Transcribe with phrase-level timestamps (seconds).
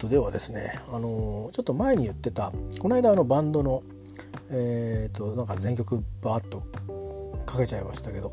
[0.00, 2.50] とではですね、あのー、ちょっと前に言ってた
[2.80, 3.82] この間あのバンドの
[4.50, 6.62] え、ー、となんか全曲バーッと
[7.44, 8.32] かけちゃいましたけど、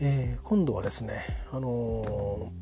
[0.00, 1.20] えー、今度はですね、
[1.52, 2.52] あの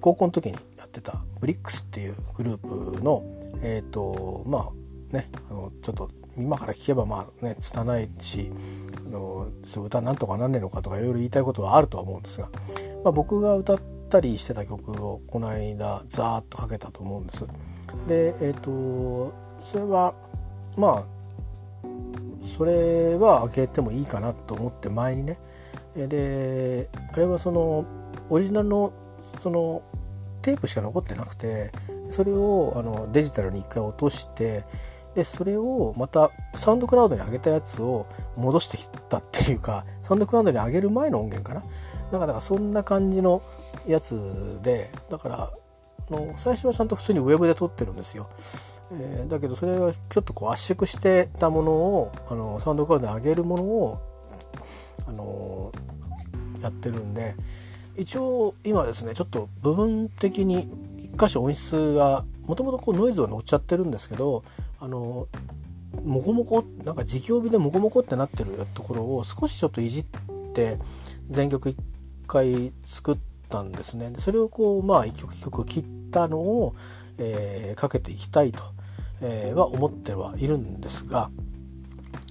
[0.00, 2.58] 高校の時にやってたブリックスっていうグルー
[2.96, 3.22] プの
[3.62, 4.70] えっ、とま
[5.12, 8.52] あねあのちょっと今から聞けばまあね拙いし
[9.06, 12.50] あのそう歌なんとかなんねえのかとかいろいろ言いたいことはあるとは思うんですが、
[13.02, 17.46] まあ、僕が歌ってたりしてた曲をこの間ザーッとかけたと思うんです。
[18.06, 20.14] でえっ、ー、とそれは
[20.76, 21.20] まあ
[22.42, 25.38] それは開けてもいいかなと思って前にね
[25.96, 27.84] であれはその
[28.28, 28.92] オリジナルの
[29.40, 29.82] その
[30.42, 31.70] テープしか残ってなくて
[32.08, 34.64] それをあのデジタルに一回落として
[35.14, 38.06] でそれをまたサウンドクラウドに上げたやつを
[38.36, 41.64] 戻してきたっていうかサウンドクラウドに上げる前の音源かな
[42.12, 43.42] なんかだかそんな感じの
[43.86, 45.50] やつでだから
[46.10, 48.28] の最初はちゃんと普通にウェブで撮ってるんですよ、
[48.92, 54.00] えー、だけどそれをちょっとこう圧縮してたものをあのサウンドクラウドに上げるものを
[55.06, 55.72] あの
[56.62, 57.34] やってるんで
[57.96, 64.42] 一応今ですねちょっと部分的に一箇所音質がもともとノイズは乗っちゃってるんですけど
[64.80, 65.28] あの
[66.04, 70.04] モコモコなんか直帯でモコモコってなってるところを少しちょっといじっ
[70.54, 70.78] て
[71.28, 71.76] 全曲一
[72.30, 76.76] 回作ったんですねそれをこうまあ一曲一曲切ったのを、
[77.18, 78.62] えー、かけていきたいと、
[79.20, 81.28] えー、は思ってはいるんですが、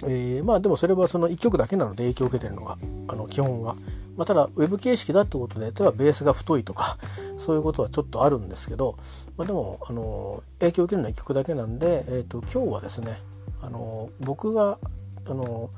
[0.06, 2.78] えー、まあでもそれはその1曲だけなので影響を受けてるのが
[3.10, 3.76] あの基本は。
[4.18, 6.98] まあ、ただウェブ形式だってことで例えばベースが太いとか
[7.38, 8.98] そういうことはちょっとあるんですけど、
[9.38, 13.18] まあ、でもあの影響を受けるのは1曲だけなんで、えーと、今日はですね
[13.62, 14.78] あの僕が
[15.26, 15.70] あの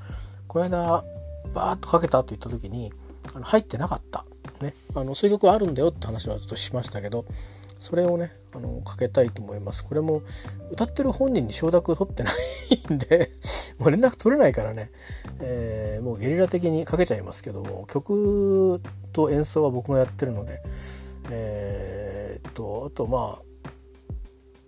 [0.48, 1.04] この間
[1.54, 2.92] バーッとかけたと言った時に
[3.34, 4.26] あの入ってなかった、
[4.62, 7.26] ね、あのそういう曲はあるんだよって話はちょっとしましたけど
[7.80, 9.84] それをねあのかけたいと思います。
[9.84, 10.22] これも
[10.72, 12.30] 歌ってる本人に承諾取ってな
[12.90, 13.32] いんで
[13.80, 14.92] もう連絡取れないからね、
[15.40, 18.82] えー、もうゲリラ的にかけちゃいますけども曲
[19.14, 20.62] と演奏は僕がやってるので
[21.32, 23.52] えー、っとあとまあ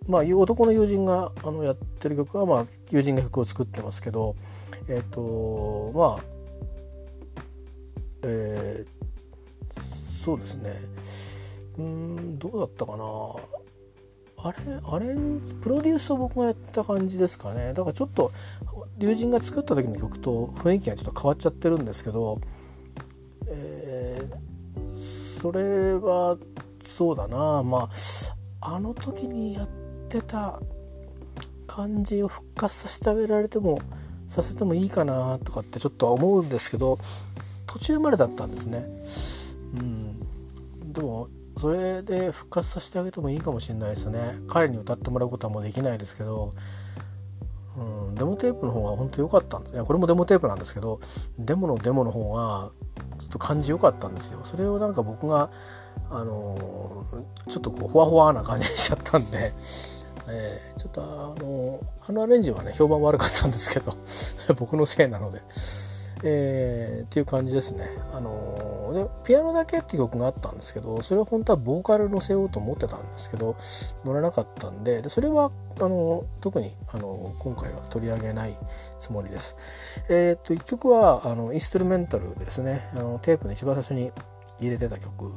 [0.07, 4.35] まあ、男の友人があのやってる曲は、まあ、友人が曲を作ってますけど
[4.89, 6.32] えっ、とまあ
[8.23, 10.73] えー、そうですね。
[11.78, 13.06] うんどうだったかな。
[14.45, 15.16] あれあれ
[15.61, 17.73] プロデュースを僕がやった感じですかね。
[17.73, 18.31] だからちょっと
[19.00, 22.39] 友人が作った時の曲と雰囲気がちょっと変わっちゃってるんですけど、
[23.47, 26.38] えー、それは
[26.81, 27.63] そうだな。
[27.63, 27.90] まあ
[28.61, 29.69] あの時にやっ
[30.09, 30.61] てた
[31.67, 33.79] 感じを復活させてあげられても
[34.28, 37.00] させてもいいかなとかってちょっとは思うんですけど
[37.73, 38.85] 途中までだったんですね。
[39.73, 44.35] うん、でもそれで復活させてあげてもいいかもしれないですね。
[44.47, 46.53] 彼に歌ってもらうことはもうできないですけど、
[47.75, 49.73] うん、デモテープの方が本当良かったんです。
[49.73, 51.00] いやこれもデモテープなんですけど
[51.39, 52.69] デモのデモの方が
[53.17, 54.41] ちょっと感じ良かったんですよ。
[54.44, 55.50] それをなんか僕が
[56.11, 59.51] あのー、ちょっとこうほわほわな感じにしちゃったんで、
[60.29, 61.05] えー、ちょっとあ
[61.41, 63.97] のー、あのアレンジはね評判悪かったんですけど。
[64.59, 65.41] 僕のせいなので。
[66.25, 67.89] えー、っていう感じですね。
[68.13, 73.57] あのー、でピアノだけっていう曲があったんですけどそれは本当はボーカル乗せようと思ってたんですけど
[74.06, 78.53] 乗らなかったんででそれはあの特にあの今回は取り上げない
[78.97, 79.57] つもりです。
[80.09, 84.11] えっ、と1曲はあのインストゥルメンタルですねあのテープの一番最初に
[84.59, 85.35] 入れてた曲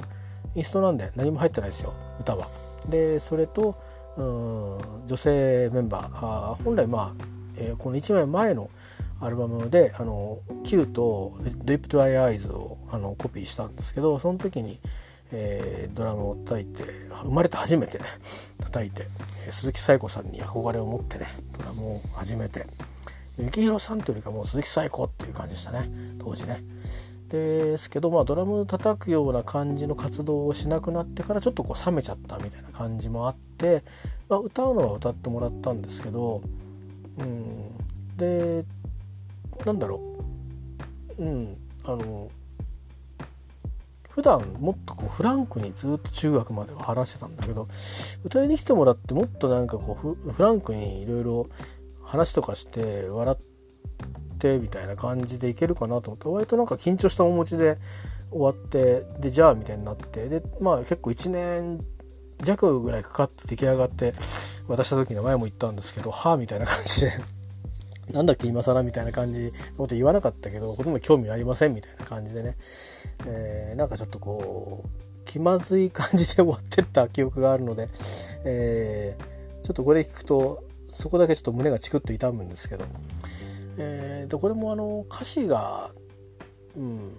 [0.55, 2.47] インストなんで何も入ってないですよ歌は。
[2.89, 3.75] でそれと
[4.17, 7.25] うん女性メンバーあ本来まあ、
[7.59, 8.71] え、この1枚前の
[9.21, 14.81] 「アルバムであの Q と「Deep to Eyes を」あのコピーしたんですけどその時に、
[15.33, 16.85] えー、ドラムを叩いて
[17.23, 18.05] 生まれて初めてね
[18.61, 19.07] 叩いて、
[19.51, 21.27] 鈴木紗子さんに憧れを持ってね
[21.59, 22.67] ドラムを始めて
[23.39, 25.89] 幸宏さんというよりかもう鈴木紗子っていう感じでしたね
[26.19, 26.63] 当時ね。
[27.29, 33.83] ですけどまあドラム叩くような感じの活動をしなくなってからちょっとこう冷めちゃったみたいな感じもあって、
[34.29, 36.43] まあ、歌うのは歌ってもらったんですけど、
[37.19, 37.77] うん、
[38.17, 38.65] で
[39.65, 40.01] なんだろ
[41.19, 41.23] う。
[41.23, 42.29] うんあの
[44.11, 47.69] 普段もっとこうフランクにずっと中学までは話してたんだけど
[48.25, 51.47] 歌いに来てもらってもっとなんかこうフランクにいろいろ
[52.03, 57.77] 話とかして笑ってみたいな感じでいけるかなと思って割となんか緊張した面持ちで
[58.31, 61.85] 終わってでじゃあみたいになってでまあ結構1年
[62.43, 64.15] 弱ぐらいかかって出来上がって
[64.67, 67.13] 渡した時の前も言ったんですけどはあみたいな感じで
[68.13, 72.57] なんだっけ今更みたいな感じのこと言わなかったけどほとんど興味ありませんみたいな感じでね、
[73.27, 74.89] えー、なんかちょっとこう
[75.25, 77.89] 気まずい感じで終わってった記憶があるので、
[78.45, 82.85] えー、ちょっとこれ聞くとそこだけちょっと胸がチクッと痛むんですけど、
[83.77, 85.91] えー、でこれもあの歌詞が
[86.77, 87.13] うん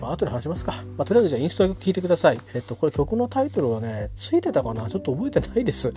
[0.00, 2.40] まあ後で話しますか、まあ、とりあえずじゃあインスト曲聴いてください。
[2.54, 4.88] えっとこれ曲のタイトルはねついてたかな？
[4.88, 5.92] ちょっと覚えてないです。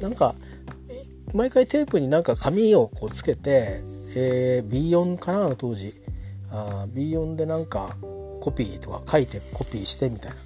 [0.00, 0.34] なんか
[1.34, 3.80] 毎回テープになんか紙をこうつけて、
[4.16, 5.92] えー、B4 かな当時。
[6.50, 7.96] あ B4 でなんか
[8.40, 10.36] コピーとか書いてコピーしてみたいな。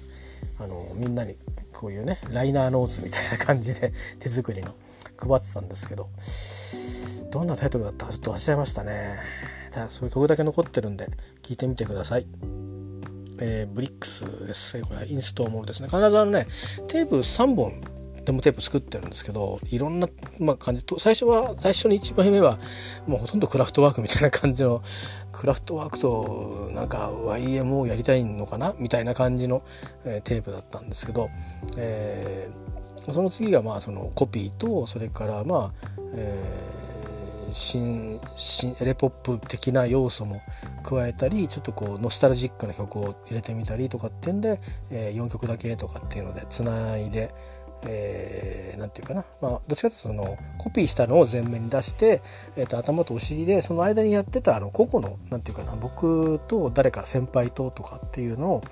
[0.65, 1.35] あのみんなに
[1.71, 4.73] こういうねライナーノーツみたいな感じで 手作りの
[5.17, 6.07] 配ってたんですけど。
[7.31, 8.07] どんなタイトルだった？
[8.07, 9.19] かちょっと忘れちゃいましたね。
[9.69, 11.07] ただそういう曲だけ残ってるんで
[11.43, 12.25] 聞いてみてください。
[13.41, 15.87] えー、ブリックスですこれはインストーモールですね。
[15.87, 16.47] 必ずあのね
[16.87, 17.79] テープ3本
[18.29, 20.07] デモテープ作ってるんですけどいろんな、
[20.39, 20.85] まあ、感じ。
[20.85, 22.59] と最初は最初に1枚目は
[23.07, 24.83] もうほとんどクラフトワークみたいな感じの
[25.31, 28.75] クラフトワークとなんか YMO やりたいのかな？
[28.77, 29.63] みたいな感じの、
[30.05, 31.31] えー、テープだったんですけど、
[31.75, 36.79] えー、その次がまあそのコピーとそれからまあ、えー
[37.53, 40.41] 新新エレポップ的な要素も
[40.83, 44.59] 加えたりちょっとこうノスタルジックな曲を入れてみたりとかっていうんで、
[44.89, 47.33] えー、4曲だけとかっていうのでつないで、
[47.83, 52.21] えー、て言うかな、まあ、どっちかというとそのコピーしたのを前面に出して、
[52.55, 58.63] えー、と頭とお尻でその間にやってたあの個々の何て言うかな僕と誰か先輩ととかっていうのを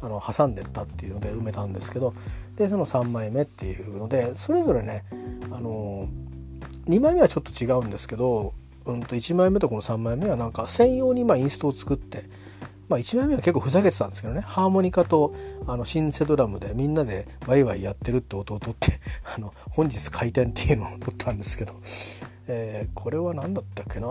[0.00, 2.14] あの挟んでったっていうので埋めたんですけど
[2.56, 5.04] でその3枚目っていうのでそれぞれね
[5.50, 6.08] あの
[6.86, 8.54] 2枚目はちょっと違うんですけど、
[8.86, 12.24] うんと1枚目とこの3枚目はなんか専用にまインストを作って
[12.88, 14.40] まあ、1枚目は結構ふざけてたんですけどね。
[14.40, 15.34] ハーモニカと
[15.66, 19.00] あのシンセドラムでみんなでワイワイやってるって音を取って
[19.36, 21.74] あの本日開店っていうのを撮ったんですけど、
[22.46, 24.06] えー、これは何だったっけな？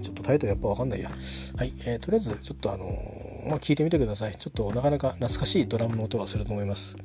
[0.00, 1.10] ちょっとタイトルやっぱ分かんないや。
[1.10, 4.34] はい、えー、とりあえずちょっとあのー、まあ、聞いてみてください。
[4.36, 6.96] ちょっとなかなか懐かしいドラムの音がすると思います。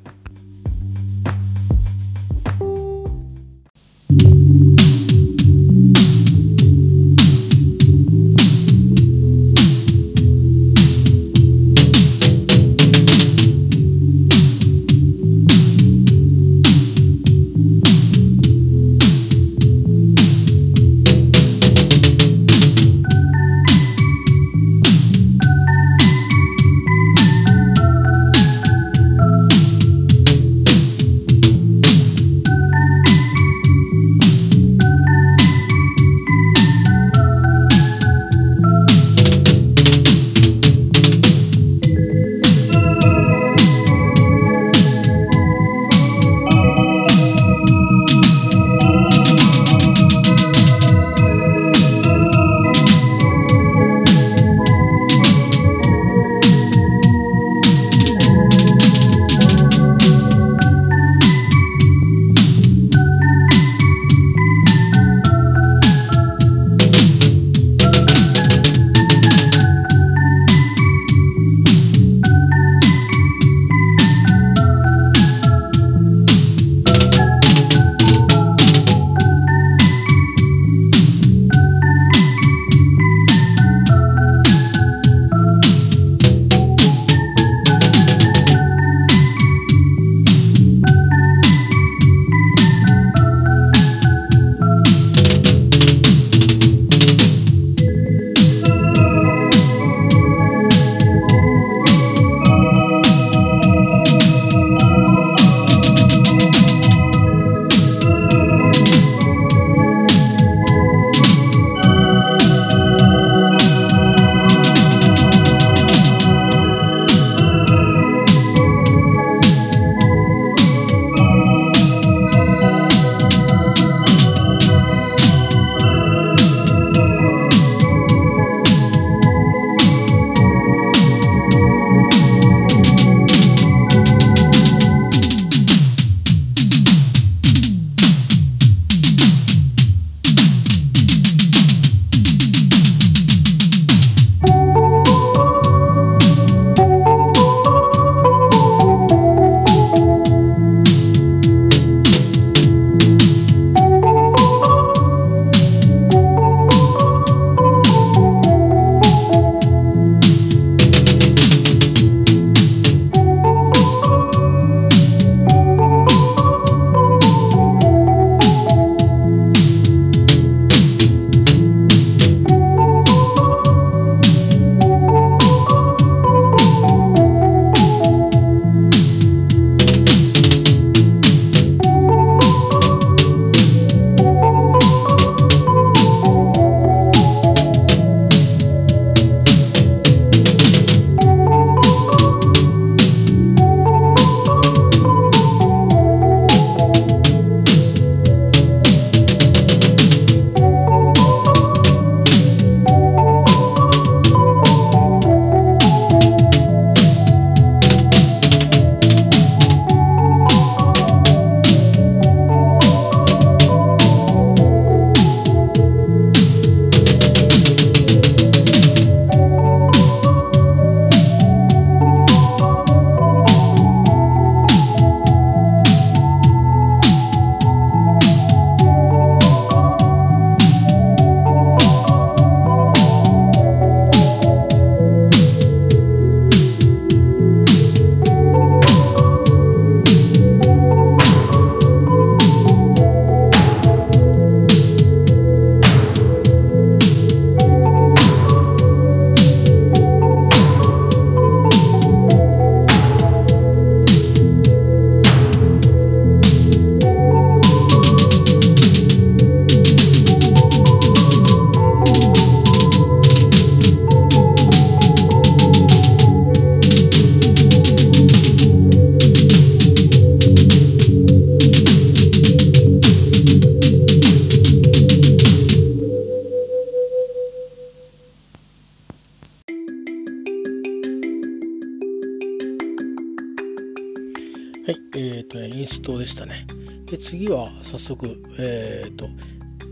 [288.16, 288.26] 速
[288.58, 289.26] えっ、ー、と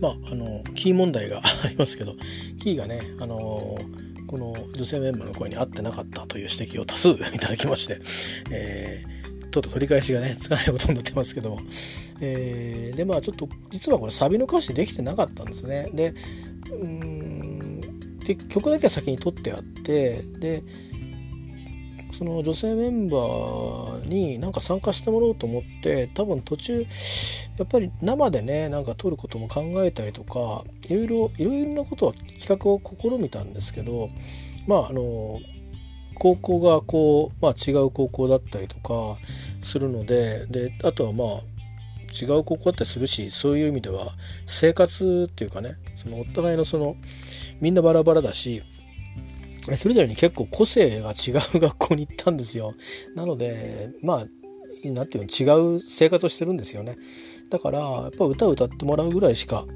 [0.01, 2.15] まああのキー問題がありますけど
[2.63, 7.99] キーがねあのー、この女性メンバーの声に合ってなかったという指摘を多数 いただきまして、
[8.51, 11.61] えー、ちょっと取り返しがねつかないことになってますけども、
[12.21, 15.91] えー、でまあちょっと実はこれサビの歌詞できてなかったんですね。
[15.93, 16.15] で
[16.71, 17.81] うん
[18.21, 20.63] で曲だけは先に取ってあってで
[22.21, 26.83] その女性メンバーになんか参加してもらおうと思って多分途中
[27.57, 34.11] やっぱり生でねなんか撮ることも考えたりとかいろいろいろいろなことは企画を試みたんですけど
[34.67, 35.39] まああの
[36.15, 39.17] 高校がこう、まあ、違う高校だったりとか
[39.63, 41.27] するのでであとはまあ
[42.13, 44.13] 違う高校だったりするしそういう意味では
[44.45, 46.97] 生活っていうかねそのお互いのその
[47.63, 48.63] みんなバラバラだし
[49.77, 52.73] それぞれに結構個性が違う学校に行ったんですよ。
[53.15, 54.27] なのでまあ
[54.85, 56.97] 何て言うの違う生活をしてるんですよね。
[57.51, 59.67] だからやっぱ歌を歌ってもらうぐらいしか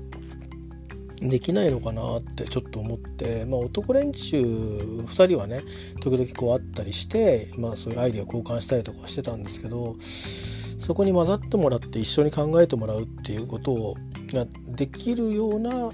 [1.20, 5.62] できないのかなってちょっと思って、まあ、男連中2人はね
[6.00, 13.96] 時々こう会ったりして、まあ、そういうアイデア交換したりとかしてたんですけどそこに混ざってもらって一緒に考えてもらうっていうことを
[14.32, 15.90] ができるような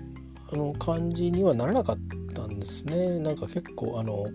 [0.53, 1.99] あの感じにはならなかっ
[2.35, 3.19] たんですね。
[3.19, 4.27] なんか結構あの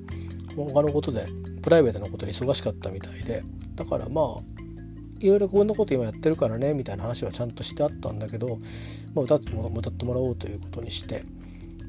[0.56, 1.26] 他のことで
[1.62, 3.44] プライベートなことで忙しかったみたいで。
[3.76, 4.56] だからまあ
[5.20, 8.60] いろいろこんなこと今やってるからねみたいな話はちゃんとしてあったんだけど、
[9.14, 11.24] まあ、歌っても歌ってもらおうということにして。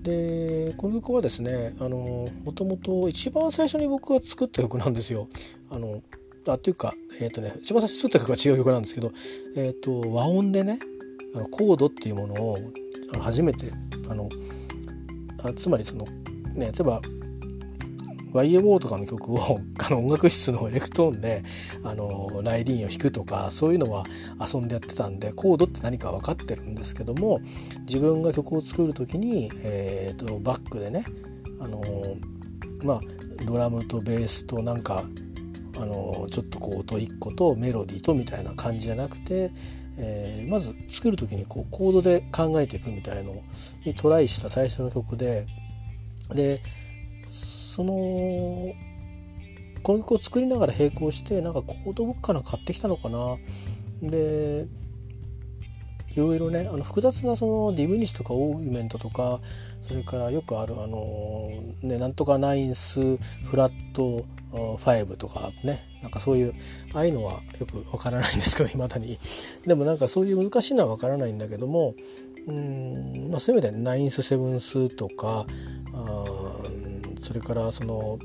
[0.02, 5.28] でこの曲はですねあのもともと一番最初に僕が作った曲なんですよ。
[5.68, 6.02] あの
[6.46, 9.10] あっていうか、えーとね、一番最初に作った曲は違う曲なんですけど、
[9.56, 10.78] えーと和音でね
[11.34, 12.58] あのコードっていうものを
[13.20, 13.70] 初めて
[14.08, 14.28] あの
[15.42, 16.04] あつまりその
[16.54, 17.00] ね例えば
[18.32, 21.42] YMO とかの曲を あの音楽室のエレクトーンで
[21.82, 24.04] あのライディーンを弾くとかそういうのは
[24.40, 27.40] 遊んでやってたんでコードって何か分かってるんですけども
[27.80, 31.04] 自分が曲を作る時に、えーと、バックでね
[31.60, 31.82] あの
[32.82, 33.00] まあ
[33.44, 35.04] ドラムとベースとなんか
[35.78, 39.50] あのちょっとこう音1個とメロディーとみたいな感じじゃなくて
[39.98, 43.42] えー、まず作る時にこうコードで考えていくみたいの
[43.84, 45.46] にトライした最初の曲で
[46.34, 46.60] で
[47.26, 47.92] その
[49.82, 53.36] この曲を作りながら並行してなんかコードブックかな買ってきたのかな。
[54.02, 54.66] で
[56.16, 59.38] いろいろねあの複雑なそのディミニッシュとかオーギュメントとか
[59.82, 60.98] それからよくあるあの
[61.82, 63.00] ねなんとかナインス
[63.44, 66.54] フラット5とかねなんかそういう
[66.94, 69.18] ああいうのはよくわからないんですけどいまだに。
[69.66, 71.94] でもなんかそういう難しいのはわからないんだけども
[72.46, 75.46] うん、まあ、そういう意味でナインスセブンスとか
[75.92, 76.24] あ
[77.18, 78.18] それからその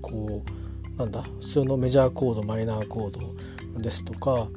[0.00, 0.42] こ
[0.96, 4.48] うなんだ普通のメジャーコードマイナーコードですとか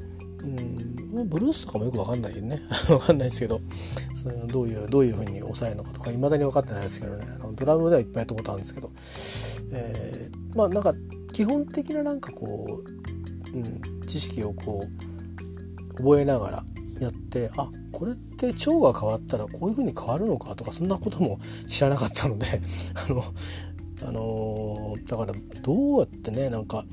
[0.42, 1.28] うん。
[1.28, 2.62] ブルースとかもよく分かんないよね。
[2.88, 3.60] 分かんないですけど。
[4.22, 7.24] そのどういうどういうふうに抑えるのかとかいまだに分かってないですけどね。
[7.40, 8.90] あのドラムではいっぱいやったことあるんですけど、
[9.72, 10.94] えー、まあなんか
[11.32, 12.82] 基本的ななんかこ
[13.52, 14.86] う、うん、知識をこ
[15.94, 16.64] う覚えながら
[17.00, 22.46] やってあこれって腸が変わったらこういうふうに変わるのかとかそんなことも知らなかったので。
[23.08, 23.24] あの、
[24.04, 25.32] あのー、だから
[25.62, 26.84] どうやってねなんか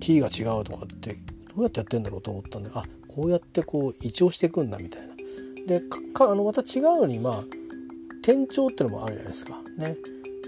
[0.00, 1.16] キーが違うとかって
[1.56, 5.16] どうやってやってんだろうと思ったんであこうやってこう胃腸していくんだみたいな。
[5.66, 5.80] で
[6.12, 7.40] かあのまた違うのにまあ
[8.22, 9.96] 転調ってのもあるじゃないですかね。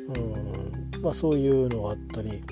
[0.09, 2.43] うんまあ、そういうのがあったり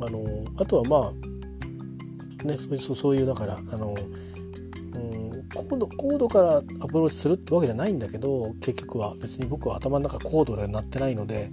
[0.00, 11.50] あのあとはまあねそうそういうだからあの、うん、コードコードからアプローチするってわけじゃないんだけど結局は別に僕は頭の中コードになってないので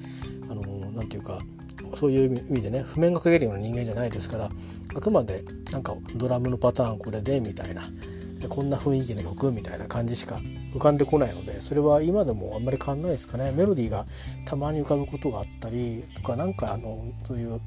[0.50, 0.62] あの
[0.92, 1.40] なんていうか
[1.94, 4.50] そういう意味でね譜面が書けるような人間じゃないですから
[4.96, 7.84] あくまでなんかドラムのパターンこれでみたいな
[8.50, 10.40] こんな雰囲気の曲みたいな感じしか
[10.74, 13.52] 浮かんでこないのでそれは今でもあんまり変わんないですかね。
[13.52, 14.06] メロディーが
[14.46, 17.60] たまに浮かぶことがあったりとかなんかあのそういう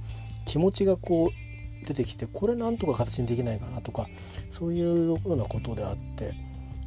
[0.45, 4.07] 気持ちがこう出てきてこれなんとか形にできないかなとか
[4.51, 6.33] そういうようなことであって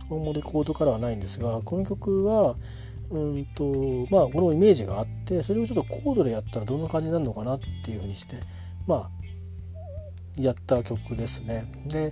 [0.10, 2.56] 大森コードからはないんですがこの曲は
[3.12, 8.38] うんとまあこのイメージがあってそれをちょっとコードでやったらどんな感じになるのかなっていうふうにして
[8.88, 9.10] まあ
[10.38, 11.66] やった曲ですね。
[11.88, 12.12] で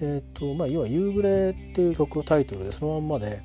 [0.00, 3.42] え、ー、とまあ要は「夕暮れ」っていう曲をタイトルでそのまんまで、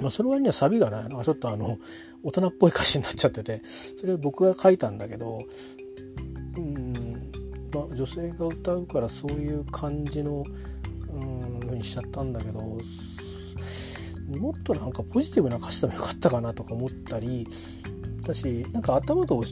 [0.00, 1.78] まあ、その割にはサビがねなんかちょっとあの
[2.22, 5.40] 大人っぽい歌詞になっちゃっててそれ僕が書いたんだけど
[6.56, 7.32] うん
[7.74, 10.44] まあ女性が歌うからそういう感じの
[11.08, 12.60] うんふうにしちゃったんだけど
[14.28, 17.46] もっとなんかポジティブな歌詞でもよかったかなとか思ったり
[18.22, 19.44] だしなんか頭とおあ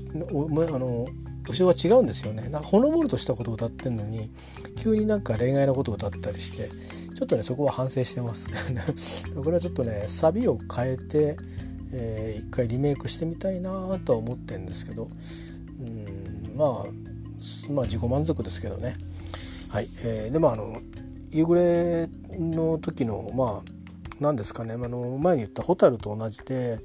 [0.78, 1.06] の
[1.48, 2.48] 後ろが違うんですよね。
[2.48, 4.30] なんかほのぼのとしたことを歌ってんのに
[4.76, 6.68] 急になんか恋愛のことを歌ったりして
[7.14, 8.50] ちょっとねそこは反省してます。
[9.34, 11.36] これはちょっとねサビを変えて、
[11.92, 15.10] えー、一回リメイクしてみたいなとは思ってるんですけど
[15.80, 16.68] うんまあ
[17.70, 18.96] まあ自己満足ですけどね。
[19.70, 20.80] はい、えー、でもあの
[21.30, 22.08] 夕暮れ
[22.38, 23.73] の時のまあ
[24.20, 24.74] 何ですかね。
[24.74, 26.78] あの前に言ったホタルと同じで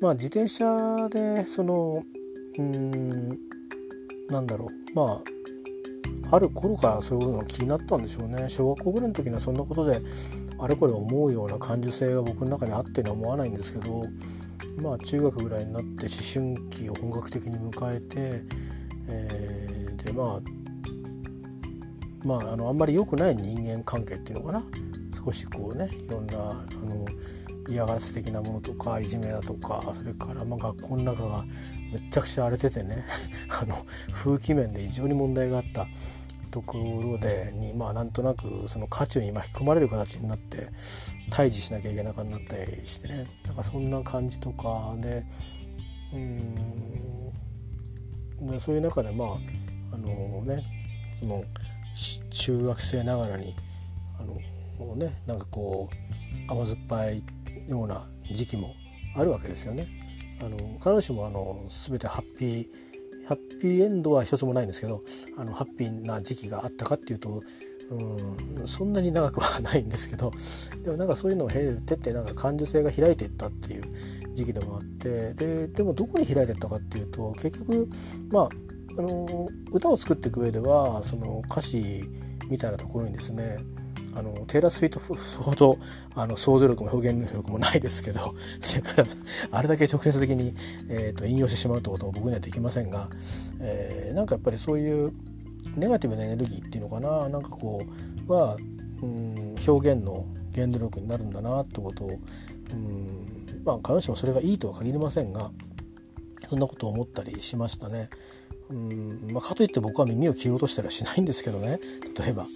[0.00, 2.02] まあ自転車でその
[2.58, 3.38] うん
[4.28, 4.94] なんだろう。
[4.94, 5.22] ま
[6.30, 8.48] あある頃からそういうのが気になったんでしょうね。
[8.48, 10.02] 小学校ぐらいの時にはそんなことで
[10.58, 14.04] あれこれ思うような感受性が僕の中にあっては思わないんですけど
[14.82, 18.42] まあ中学ぐらいになって思春期を本格的に迎えて、
[19.08, 20.40] えー、でまあ
[22.24, 24.64] まああのあんまり良くない人間関係っていうのかな。
[25.24, 26.54] 少しこうねいろんなあ
[26.84, 27.06] の
[27.68, 31.44] 嫌がらせ的なものとかいじめだとかそれからま学校の中が
[31.90, 33.04] むっちゃくちゃ荒れててね
[33.60, 33.76] あの
[34.12, 35.86] 風紀面で異常に問題があった
[36.50, 40.68] ところでにまあなんとなくその渦中に巻き込まれる形になって
[41.30, 43.26] 対峙しなきゃいけなくなったりしてね。
[43.44, 45.26] なんかそんな感じとかで
[46.14, 47.32] うん
[48.58, 49.28] そういう中でまあ
[49.92, 50.62] あのね
[51.18, 51.44] その
[52.30, 53.54] 中学生ながらに
[54.18, 54.38] あの
[54.96, 55.88] ねなんかこ
[56.48, 57.22] う甘酸っぱい
[57.68, 58.74] ような時期も
[59.16, 59.86] あるわけですよね。
[60.40, 62.66] あの必ずしもあの全てハッピー
[63.26, 65.00] ハッピーエンドは一つもないんですけど
[65.36, 67.42] あのハッピーな時期があったかっていうと
[67.90, 70.32] うんそんなに長くはないんですけど
[70.82, 73.84] でもなんかそういうのを経ててなんか感受性が開いていったっていう
[74.34, 77.88] 時期でもあってででもどこに開いていったかっていうと結局
[78.30, 78.48] まあ
[78.98, 82.04] あの歌を作っていく上ではその歌詞
[82.48, 83.58] みたいなところにですね
[84.18, 85.78] あのテイラー・スイートほど
[86.16, 89.06] あの想像力も表現力もないですけど それから
[89.52, 90.54] あれだけ直接的に、
[90.88, 93.08] えーと、引用してしまうってことも僕にはできませんが、
[93.60, 95.12] えー、なんかやっぱりそういう
[95.76, 97.84] ネガティブなエネルギーっていうのかななんかこ
[98.26, 98.56] うは、
[99.02, 105.52] うん、表現の原動力になるんだなってことを、うん、まあ必ずしもそれがいいとは限りませんが
[106.48, 108.08] そんなことを思ったりしましたね。
[108.70, 111.78] うんまあ、かといって僕は耳を切ろうとしたりはしないんですけどね
[112.18, 112.46] 例えば。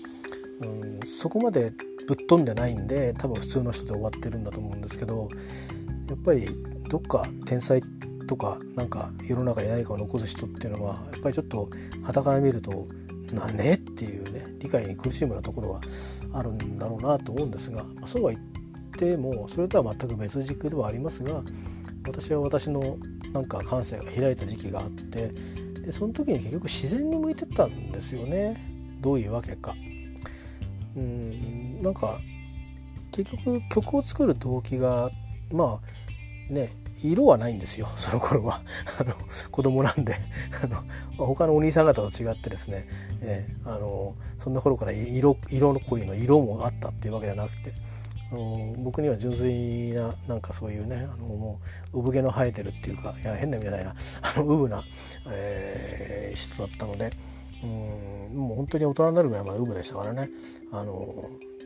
[0.62, 1.72] うん、そこまで
[2.07, 5.29] ぶっ飛んでないんで多分普通の人で終わってるんだと思うんですけど
[6.09, 6.48] やっぱり
[6.88, 7.83] どっか天才
[8.27, 11.68] とかなんか世の中に何かを残す人っていうのはやっぱりちょっと
[12.03, 12.87] 傍から見ると
[13.33, 15.81] なねっていうね理解に苦しむようなところは
[16.33, 18.44] あるんだろうなと思うんですが、まあ、そうは言っ
[18.92, 21.42] てもそれとは全く別軸ではありますが
[22.07, 22.98] 私は私の
[23.33, 25.31] なんか感性が開いた時期があって
[25.81, 28.57] でその時に結局自然に向いてったんですよね
[29.01, 29.75] どういうわけか。
[30.96, 32.20] うんなんか
[33.11, 35.11] 結局曲を作る動機が
[35.52, 35.81] ま
[36.50, 36.70] あね
[37.02, 38.61] 色はないんですよ その頃は。
[39.00, 39.14] あの
[39.50, 40.14] 子供なんで。
[40.62, 40.83] あの
[41.16, 42.87] 他のお兄さん方と違ってですね、
[43.20, 47.72] えー、あのそんな頃から色色の恋の色もあったっていうわけじゃなくて
[48.31, 51.61] あの僕には純粋ななんかそういうねあのも
[51.92, 53.94] う産毛の生えてるっていうかいや変な意味じゃないな。
[54.22, 54.85] あのウブな、
[55.31, 57.12] えー、人だったので。
[57.62, 60.31] うんもう本当に大人になるぐらいまでウブでしたからね
[60.70, 60.94] あの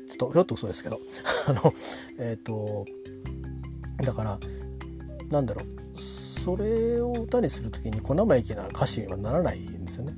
[0.09, 0.98] ちょっとちょっと嘘ですけど
[1.48, 1.72] あの
[2.18, 2.85] えっ、ー、と
[4.04, 4.40] だから
[5.30, 10.12] なんだろうそれを歌にする時に小生意気な歌詞にはならないんですよね。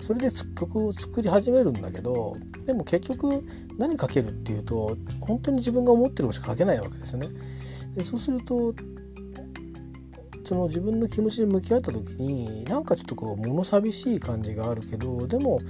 [0.00, 3.44] それで曲を作り始めるんだけどでも結局
[3.78, 7.28] 何書けるっていうと本当に自分が思ってることしか書けないわけですよね。
[7.94, 8.74] でそうすると
[10.44, 15.60] その自分の気持ちに向き合った時になんかちょっとこう物寂しい感じがあるけどでも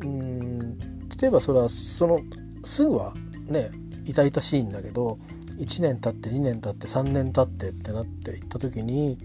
[0.00, 0.78] うん
[1.20, 2.20] 例えばそれはその
[2.64, 3.14] すぐは
[3.46, 3.70] ね
[4.04, 5.18] 痛々しいんだけど
[5.58, 9.18] 1年経って2年経って3年経ってってなっていった時に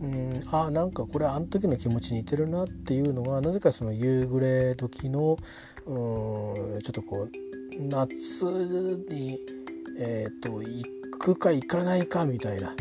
[0.00, 5.38] うんあなんかこれあの時の気持ちに似てるなっていうのがなぜかその夕暮れ時の
[5.86, 9.38] うんちょっとこう夏に
[9.98, 10.84] えっ、ー、と行
[11.18, 12.74] くか行かないかみたいな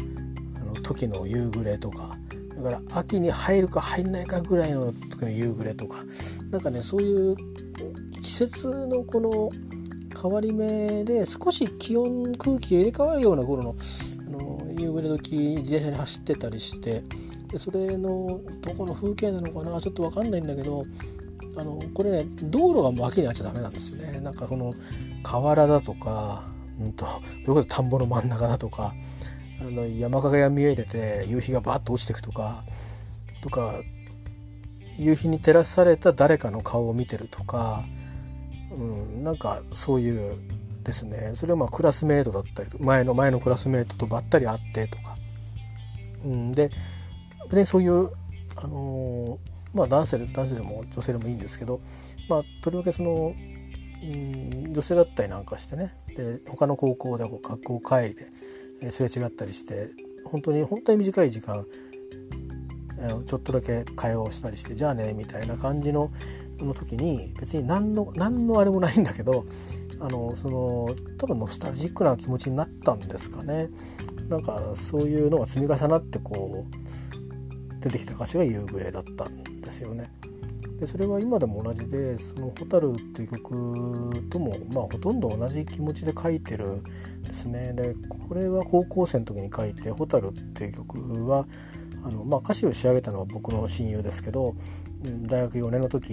[0.93, 2.17] 時の夕暮れとか
[2.55, 6.03] だから秋に入るか入んないかぐらいの時の夕暮れとか
[6.51, 7.35] 何かねそういう
[8.21, 9.49] 季節のこの
[10.21, 13.75] 変わり目で少し気温空気が入れ替わるような頃の
[14.27, 17.03] あの夕暮れ時自転車に走ってたりして
[17.51, 20.85] でそれのどこの風景なのかなちょっと分かんないんだけど
[21.57, 24.19] あのこれね道路が脇にあっちゃダメなんですよね。
[24.21, 24.73] なんかこの
[25.21, 27.05] 河原だとか、うんと、
[27.45, 28.93] どこで田んぼの真ん中だとか
[29.63, 32.63] あの山陰が見えてて夕日がバッと落ちてくとか
[33.41, 33.81] とか
[34.97, 37.83] 夕日に照らされた誰かの顔を見てるとか、
[38.71, 40.35] うん、なんかそういう
[40.83, 41.31] ですね。
[41.35, 45.15] それはまあクラスメートだったり前の前のクラスメートとばったり会ってとか、
[46.25, 46.69] うん、で
[47.49, 48.09] 別にそういう
[48.57, 49.39] あの
[49.73, 51.79] まあ男性で男性でも女性でもいいんですけど
[52.27, 53.33] まあとりわけその
[54.03, 55.95] うん女性だったりなんかしてね。
[56.15, 58.27] で他の高校でこう学校帰りで、
[58.91, 59.89] すれ違ったりして
[60.25, 61.65] 本当に本当に短い時間、
[63.25, 66.09] ちょっとだけ会話をしたりしてじゃあねみたいな感じの
[66.59, 69.45] の時に別に何の何のあれもないんだけど
[69.99, 73.69] あのその多分ノスタルジックな気持ちになったんですかね
[74.29, 80.09] なんかそういうのが積み重なってこう出てきた歌詞が夕暮れだったんですよね。
[80.83, 86.83] でそれは今でも同じで「その蛍」っていう曲とも、まあ、ほとんど同じ気持ちで書いてるん
[87.23, 87.71] ですね。
[87.71, 91.47] でこれは高校生の時に書いて「蛍」っていう曲は
[92.03, 94.55] あの、まあ、歌詞を仕上げたのは僕の親友ですけど
[95.21, 96.11] 大学4年の時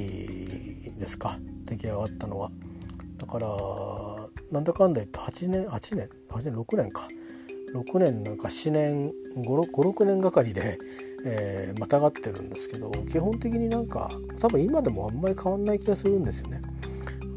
[0.96, 2.52] ですか出来上がったのは。
[3.16, 3.48] だから
[4.52, 7.08] なんだかんだ言って8年8年8年6年か
[7.74, 10.78] 6年なんか7年56年がかりで
[11.24, 16.60] えー、またがってるんですけど基本的になんか多分今でもあんまり変わんない気がするんですよね。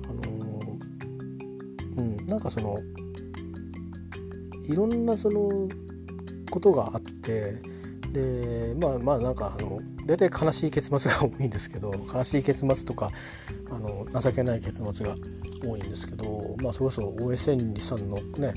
[0.10, 2.80] あのー、うん、なんかその
[4.69, 5.67] いろんなその
[6.50, 7.62] ことがあって
[8.13, 13.10] でまあまあなんかあの大体悲しい結末が多いんですけど悲しい結末とか
[13.72, 15.15] あの情けない結末が
[15.63, 18.54] 多いんですけどまあそれこそ大江千里さんのね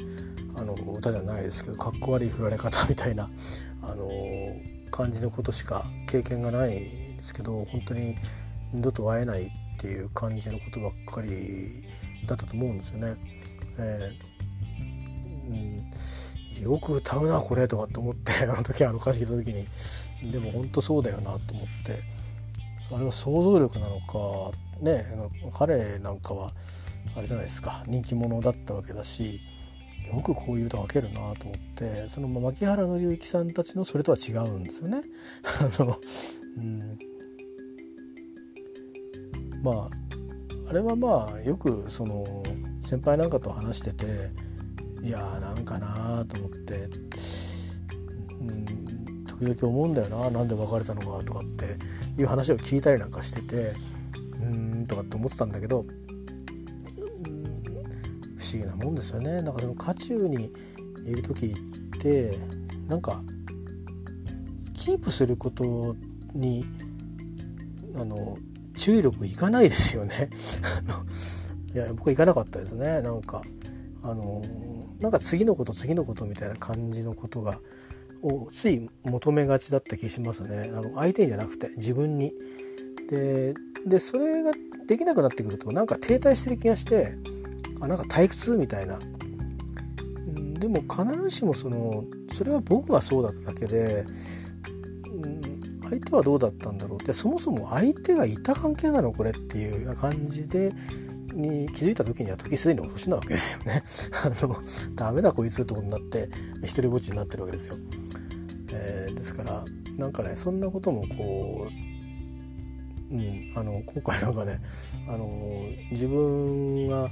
[0.57, 3.31] あの歌じゃないですけどかっこ悪い振られ方みたいな
[3.83, 4.09] あの
[4.91, 8.17] 感じのことしか経験がないですけど本当に
[8.73, 11.29] 二度と会えないっていう感じのことばっかり
[12.27, 13.17] だったと思うんですよね。
[13.79, 20.33] えー、うん、よく歌うなこれとかって思って あの時あの歌詞聞いた時に。
[20.33, 21.39] でも本当そうだよなと思っ
[21.85, 22.17] て。
[22.95, 25.05] あれは想像力なのかね
[25.59, 26.53] 彼なんかは
[27.17, 27.85] あれじゃないですか。
[27.87, 29.41] 人気者だったわけだし。
[30.13, 35.03] よくこういう歌書けるなと思ってその牧原紀之さんたちのそれとは違うんですよね。
[35.61, 36.01] あの
[36.57, 36.99] うん、
[39.63, 40.07] まあ
[40.69, 42.25] あれはまあよくその
[42.81, 44.31] 先輩なんかと話してて
[45.03, 46.89] いやーなんかなと思って、
[48.41, 51.77] うん、時々思うんだよななんで別れたのかとかって
[52.21, 53.73] いう話を聞いたりなんかしてて
[54.43, 55.85] うんとかって思ってたんだけど
[58.37, 59.43] 不思議なもんですよね。
[59.43, 60.51] だから渦中に
[61.07, 62.37] いる時って
[62.89, 63.23] なんか
[64.75, 65.97] キープすること
[66.35, 66.65] に
[67.97, 68.37] あの
[68.77, 70.31] 注意力いかないですよね。
[71.75, 73.01] いや僕はいかなかったですね。
[73.01, 73.43] なんか
[74.03, 74.43] あの
[75.01, 77.61] なんか次のこと次のことみたいな感じのことが
[78.23, 80.71] をつい求めがちだった気しますね。
[80.75, 82.33] あの相手じゃなくて自分に。
[83.09, 83.55] で
[83.87, 84.53] でそれが
[84.87, 87.17] できなくなってくるとなんか停滞してる気がして
[87.81, 94.05] あなんか退屈みたいな、うん、でも必ずしもそのそれは僕がそうだっただけで、
[95.13, 100.73] うん、相手はどうだったんだろうってそもそも相手がいた関係なのこれっていうような感じで
[101.37, 103.83] に気づいた時には時すでにお年なわけですよね。
[104.25, 104.57] あの
[104.95, 106.29] ダメだこいつってことになって
[106.63, 107.77] 一人ぼっちになってるわけですよ。
[108.73, 109.65] えー、ですから
[109.99, 111.69] なんかねそんなこともこ
[113.11, 114.61] う、うん、あの今回なんかね
[115.09, 115.29] あの
[115.91, 117.11] 自分が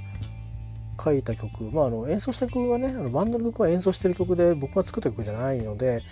[1.01, 6.03] 書いた曲、まあ、あの演奏した曲はねあのバンドの曲は演奏してる曲で僕が作った曲じゃないので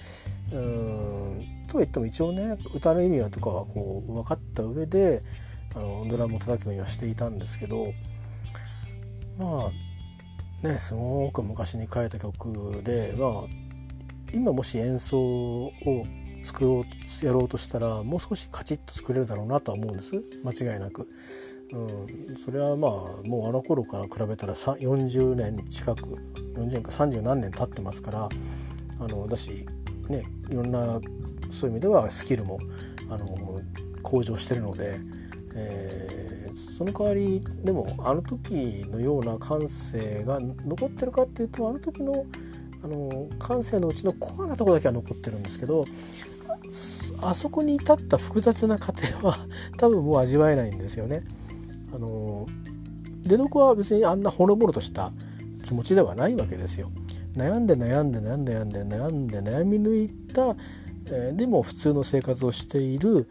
[0.52, 5.22] うんとは言っても一応ね歌の意味はとかはこう分かった上で
[5.76, 7.94] あのドラムを叩くようにはしていたんですけど
[9.38, 9.72] ま
[10.64, 13.32] あねすごく昔に書いた曲でまあ
[14.34, 15.72] 今もし演奏を
[16.42, 21.08] 作ろうやろうとしたらもう少しカチッと作れるだろうなとは思うんです間違いなく。
[21.74, 22.92] うん、それはまあ
[23.28, 26.02] もうあの頃から比べたら40年近く
[26.54, 28.30] 40年か30何年経ってますから
[29.00, 29.66] あのだし
[30.08, 31.00] ねいろんな
[31.50, 32.60] そういう意味ではスキルも
[33.10, 33.28] あの
[34.04, 35.00] 向上してるので、
[35.56, 42.26] えー、その代わりでもあの時のような感性が残ってるかっていうとあの時の
[42.84, 45.86] あの感性のうちのコアなとこだけは残ってるんですけど
[47.22, 49.38] あそこに至った複雑な過程は
[49.78, 51.22] 多分もう味わえないんですよね。
[51.94, 52.48] あの
[53.24, 55.12] 出どこは別にあんなほのぼのとした
[55.64, 56.90] 気持ちではないわけですよ。
[57.36, 60.56] 悩んで悩んで悩んで悩んで悩んで悩み抜いた、
[61.08, 63.28] えー、でも普通の生活をしている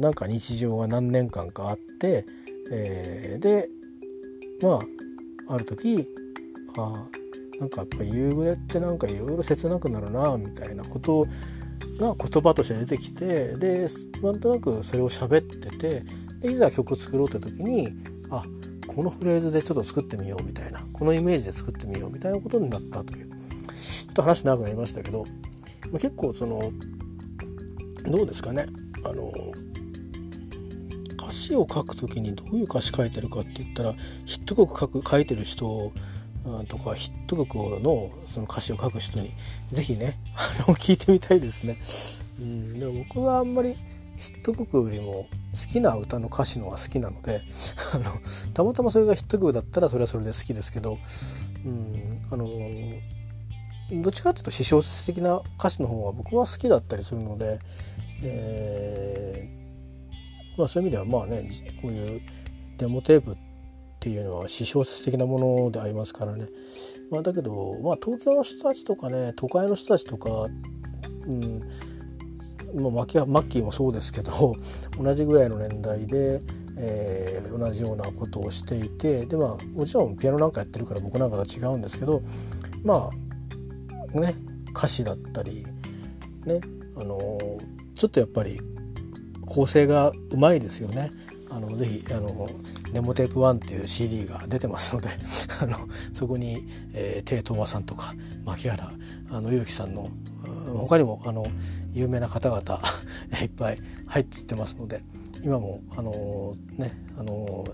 [0.00, 2.24] なんか日常が何年間かあって、
[2.72, 3.68] えー、で
[4.62, 4.80] ま
[5.48, 6.08] あある時
[6.76, 7.06] あ
[7.60, 11.26] なんかやっぱ夕暮れってなんかいろいろ切なくなるなみたいなこと
[12.00, 13.86] が言葉として出てきてで
[14.22, 16.02] なんとなくそれを喋ってて
[16.40, 17.88] でいざ曲作ろうって時に
[18.30, 18.44] あ
[18.86, 23.30] このフレーズでちょっと作ってみようみたいなこのイメージで作ってみようみたいなことになったという
[23.70, 25.24] ちょっと話長くなりましたけど、
[25.92, 26.72] ま、結構その
[28.10, 28.66] どうですかね
[29.04, 29.32] あの
[31.14, 35.92] 歌詞を書くときにどういう歌詞書いてるかって言ったらヒット曲書く書いてる人
[36.68, 39.30] とかヒット曲のその歌詞を書く人に
[39.70, 40.18] 是非ね
[40.66, 41.76] あの聞いてみたいですね。
[42.40, 43.74] うん、でも僕はあんまり
[44.16, 47.42] ヒット曲よりも好きな歌の歌詞の方が好きなので
[47.94, 48.04] あの
[48.54, 50.98] たまたまそれがヒット曲だったらそれはそれで好きですけど、
[51.64, 52.48] うん、あの
[53.92, 57.58] どっちかっていうと私小説的な歌詞の方が僕は好きだったりするので、
[58.22, 61.48] えー、まあ、そういう意味ではまあね
[61.82, 62.22] こういう
[62.76, 63.36] デモテープっ
[63.98, 66.46] ていうのは私小説的なものでありますからね、
[67.10, 70.46] まあ、だけど、まあ、東京の人たちとかね都会の人たちとか、
[71.26, 71.60] うん
[72.74, 74.56] まあ、マッキーもそうですけど
[74.98, 76.40] 同じぐらいの年代で、
[76.78, 82.22] えー、同じようなことをしていてでまあもちろんピアノなんかやってるから僕なんかと違うんですけど
[82.84, 83.10] ま
[84.14, 84.34] あね
[84.70, 85.64] 歌詞だったり
[86.46, 86.60] ね
[86.96, 87.38] あの
[87.94, 88.60] ちょっとやっぱり
[89.46, 91.10] 構成がうまいですよね。
[91.52, 92.48] あのぜひあの
[92.92, 95.08] デモテープ1っていう CD が出てますので
[95.60, 95.78] あの
[96.12, 96.58] そこに、
[96.92, 98.92] えー、テイトーバさんとか牧原
[99.30, 100.08] あの結城さんの
[100.78, 101.44] 他にもあの
[101.92, 102.60] 有名な方々
[103.42, 105.00] いっぱい入ってますので
[105.42, 107.66] 今もあのねあの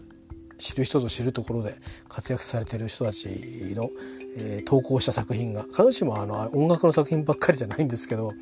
[0.58, 1.74] 知る人ぞ知るところで
[2.08, 3.26] 活躍されてる人たち
[3.74, 3.90] の、
[4.38, 8.32] えー、投稿した作品が必ずしもあの音楽の作品ばっかりじゃないんですけど、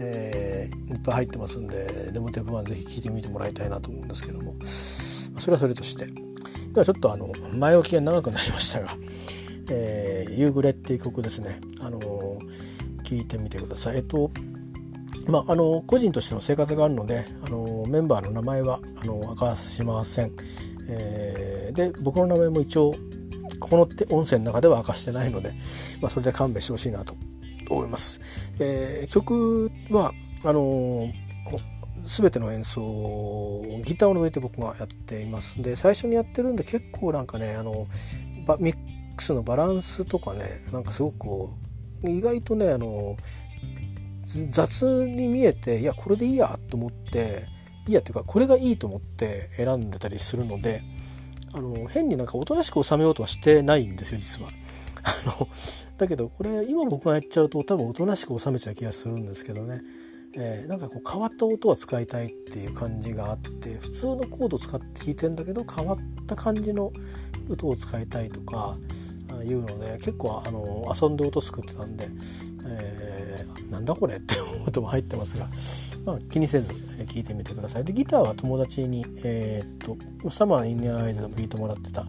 [0.00, 6.06] えー、いっぱい入ってますんでデモテープ1ぜひ聴いてみてもらいたいなと思うんですけどもそれはそれとして。
[6.72, 8.96] ではちょっとあの前置きが長くなりましたが
[9.70, 11.98] 「えー、夕暮れ」っていう曲ですね、あの
[13.12, 13.96] 聞いてみてください。
[13.96, 14.30] えっと
[15.28, 20.32] まあ、あの個人としての生活があるのであのメンバーの名前はあの明かしません。
[20.88, 22.94] えー、で僕の名前も一応
[23.60, 25.52] この音声の中では明かしてないので、
[26.00, 27.14] まあ、それで勘弁してほしいなと
[27.70, 28.52] 思います。
[28.58, 30.12] えー、曲は
[30.44, 31.12] あの、
[32.04, 37.86] 全ての演奏をギターを除いて僕がやっていますで最初にやってるんで結構なんかねあの
[38.58, 38.76] ミッ
[39.16, 41.61] クスのバランスとかねなんかすごくこう
[42.08, 43.16] 意外とねあの
[44.24, 47.46] 雑に見えていやこれでいいやと思って
[47.86, 50.82] いいやっていうかこれがいいと思って選んでたりするので
[51.54, 54.50] あの変になんかおとなしく収めようとはしてないんですよ実は。
[55.04, 55.48] あの
[55.98, 59.80] だけどこれ今僕がやっちゃうと多分おとなしく収めちゃう気がするんですけどね、
[60.36, 66.92] えー、なんかこう変わった音は使いたいっていう感じがあって普通のコード使って弾いてんだけど変わった感じの
[67.50, 68.78] 音を使いたいとか
[69.42, 72.08] いうので結構あの遊んで音作ってたんで、
[72.66, 74.34] えー、なんだこれって
[74.66, 75.48] 音も入ってますが、
[76.12, 76.72] まあ、気にせず
[77.06, 82.06] 聴いてみてくださいでギターは友達に、えー、っとサマー・イン・アイズのビートもらってた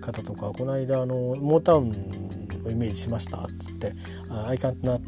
[0.00, 3.92] 方とかこの間あのモータウンをイメージしましたって言って
[4.48, 5.00] 「I can't not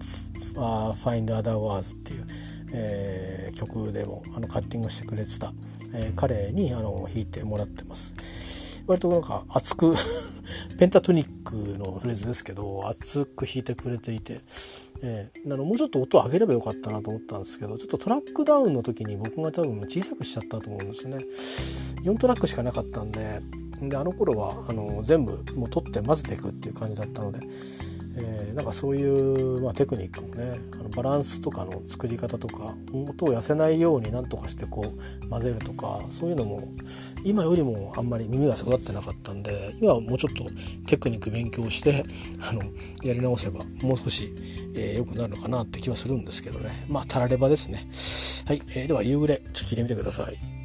[0.95, 2.27] find other words」っていう、
[2.73, 5.53] えー、曲でもあのカッティングしてくれてた、
[5.95, 8.68] えー、彼にあの弾いてもらってます。
[8.89, 9.95] 割となんか熱く
[10.79, 14.41] ペンタトニックのフレーズですけど熱く弾いてくれていて、
[15.03, 22.03] えー、あのもうちょっと音を上げればよかったなと思ったんですけどちょっとトラックダウンの時に僕が多分小さくしちゃったと思うんですね。
[22.03, 23.41] 4トラックしかなかったんで
[23.83, 27.41] であの頃はあの全部もう取って混ぜていくっていう感じだったので
[28.21, 36.63] えー、なんかそういう、まあ、テクニックもねあのバランスとかの作り方とか音を痩せないようになんとかしてこう混ぜるとかそういうのも
[37.25, 40.45] 今よりもあんまり耳が育ってなかったんで今はもうちょっと
[40.87, 42.05] テクニック勉強して
[42.41, 42.63] あの
[43.03, 44.35] やり直せばもう少し
[44.75, 46.87] 良、えー、くなるのかなって気はするんですけどね。
[46.89, 47.89] まあたらればですね。
[48.47, 50.58] はい、えー、では夕暮れちょっと聞いてみてください。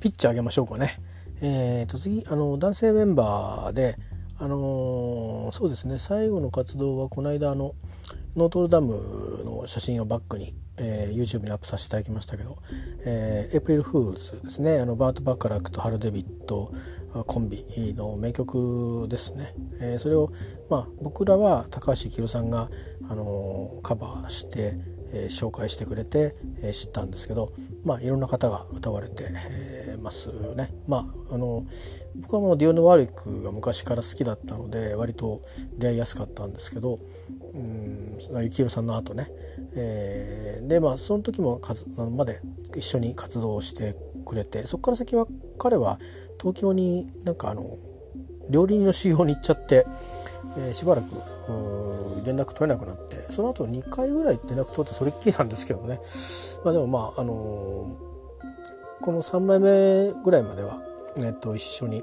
[0.00, 0.90] ピッチ上げましょうかね。
[1.42, 3.94] えーと、次、あの、男性メンバーで、
[4.38, 7.74] あのー、そうですね、最後の活動はこの間、あの、
[8.36, 12.58] ノートルダムの写真をバックに、えー、YouTube にアップさせていただきましたけど、
[13.06, 16.70] えー、 April Fools ですね、あの、バート・バッカラックとハル・デビット
[17.26, 19.54] コンビの名曲ですね。
[19.80, 20.30] えー、それを、
[20.68, 22.68] まあ、僕らは高橋幸宏さんが、
[23.08, 24.76] あのー、カバーして、
[25.12, 27.52] えー、紹介してくれて、えー、知ったんですけど、
[27.84, 29.24] まあ、いろんな方が歌われて、
[29.88, 30.72] えー、ますね。
[30.86, 31.64] まあ、あの
[32.16, 35.42] 僕はもうディオヌ・ワーリックが昔から好きだったので割と
[35.78, 36.98] 出会いやすかったんですけど
[37.54, 39.28] うん幸宏さんの後ね、
[39.76, 42.40] えー、でまあその時もかずまで
[42.76, 43.94] 一緒に活動して
[44.24, 45.26] くれてそこから先は
[45.58, 45.98] 彼は
[46.40, 47.76] 東京になんかあの
[48.50, 49.86] 料理人の修行に行っちゃって、
[50.58, 51.08] えー、しばらく
[52.24, 56.00] 連絡取れなくなってその後2回ぐらい連絡取ってそれっきりなんですけどね、
[56.64, 60.80] まあ、でもまああのー、この3枚目ぐらいまでは、
[61.18, 62.02] えっと、一緒にい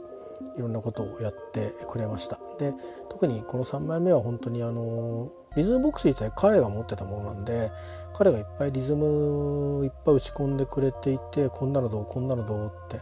[0.59, 2.39] ろんなことをやってくれました。
[2.59, 2.73] で
[3.09, 7.71] 特にこの3枚目は本当にあのリズムボックス自体彼が持ってたものなんで
[8.13, 12.99] 彼がいっぱいリズムいっぱい打ち込んでくれていてこんなのどうこんなのどうって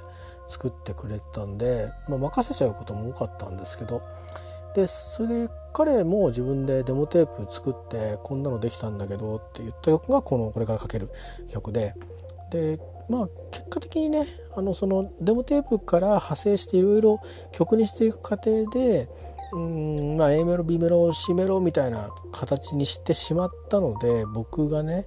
[0.47, 4.01] 作ってくれたんで、まあ、任せちゃうことも多かったんですけど
[4.76, 11.09] でそれで彼も自分でデモテープ作ってこんなのできたんだけどって言った曲がこのこれからかける
[11.49, 11.93] 曲で。
[12.51, 19.09] でまあ結果的にねあのそのデモテープから派生していろいろ曲にしていく過程で
[19.53, 25.05] うんまあ A メロ B メロ C メロみたいな形にしてしまったので僕がね。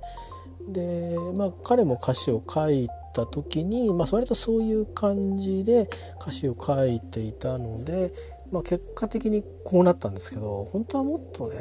[0.69, 5.89] でまあ彼も歌詞を書いた時に、まあ、割とそういう感じで
[6.21, 8.13] 歌詞を書いていたので
[8.55, 11.57] まあ、結果的にこうなったんですけど本当はもっとね、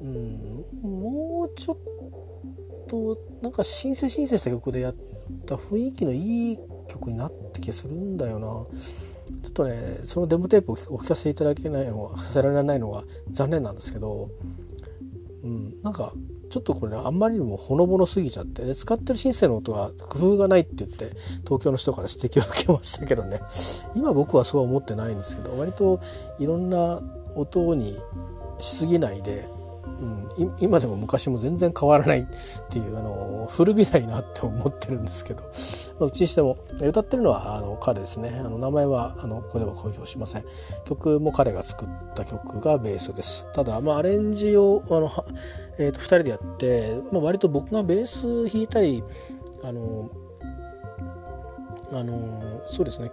[0.00, 4.94] うん、もうちょっとなんかシンセシンセした曲でやっ
[5.46, 8.46] た雰囲気のいい曲になって気がするんだよな。
[8.46, 9.74] ちょっとね
[10.04, 14.28] そのデモテープをお聞かせいただけないのはさせられないのが残念なんですけど、
[15.42, 16.14] うん、なんか
[16.52, 21.10] ちょっとこれ、あんまりにもほのぼのすぎちゃって使ってるシンセの音は工夫がないって言って
[21.44, 23.40] 東京の人から指摘を受けましたけどね。
[23.96, 25.98] 今僕はそうは思ってないんですけど割と
[26.38, 27.00] いろんな
[27.36, 27.96] 音に
[28.60, 29.46] しすぎないで
[30.00, 32.26] うん、今でも昔も全然変わらないっ
[32.70, 35.42] ていうあの古びないなって思ってるんですけど、
[36.00, 38.40] まあ、うちにしても歌ってるのはあの彼ですね。
[38.44, 40.44] あの名前はあのここでは公表しません。
[40.84, 43.48] 曲も彼が作った曲がベースです。
[43.52, 45.10] ただ、まあ、アレンジをあの、
[45.78, 49.02] えー、と2人でやって、まあ、割と僕がベース弾いたり
[49.64, 50.10] あの
[51.92, 53.10] あのそうですね。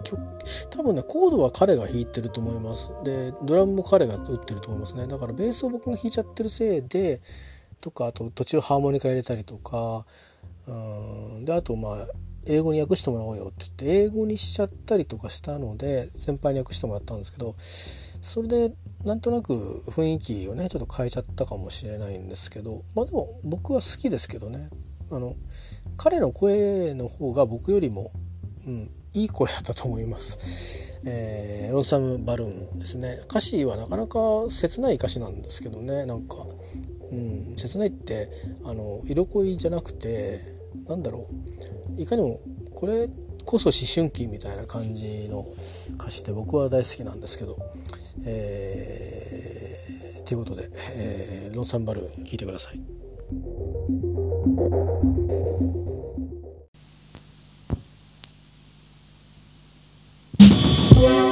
[0.70, 2.90] 多分ねコードは彼が弾いてると思います。
[3.04, 5.06] でドラムも彼が打ってると思いますね。
[5.06, 7.20] だからベースを僕が弾いちゃってるせいで
[7.80, 10.06] とかあと途中ハーモニカ入れたりとか
[10.66, 10.72] う
[11.40, 12.06] んであとまあ
[12.46, 17.54] 英語に訳してもらおうよって言って英語にしちゃったりとかしたので先輩に訳してもらったんですけど
[18.22, 18.72] それで
[19.04, 24.70] なんとなく雰囲気をねちょっと変えちゃったかもしれないんですけどまあでも僕は好きですけどね。
[25.12, 25.34] あの
[25.96, 28.12] 彼の声の方が僕よりも
[28.70, 31.00] うん、いい声だったと思います。
[31.04, 34.18] えー、ロンサム・バルーンですね歌詞はなかなか
[34.50, 36.36] 切ない歌詞なんですけどねなんか、
[37.10, 38.28] うん、切ないって
[38.64, 40.42] あの色恋じゃなくて
[40.86, 41.26] なんだろ
[41.96, 42.40] ういかにも
[42.74, 43.08] これ
[43.46, 45.46] こそ思春期みたいな感じの
[45.98, 47.56] 歌詞で僕は大好きなんですけど、
[48.26, 52.80] えー、ということで、えー、ロンサンバルーン聴いてください。
[61.00, 61.29] Yeah.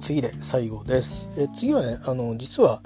[0.00, 1.28] 次で最後です。
[1.36, 2.82] え、次はねあの実は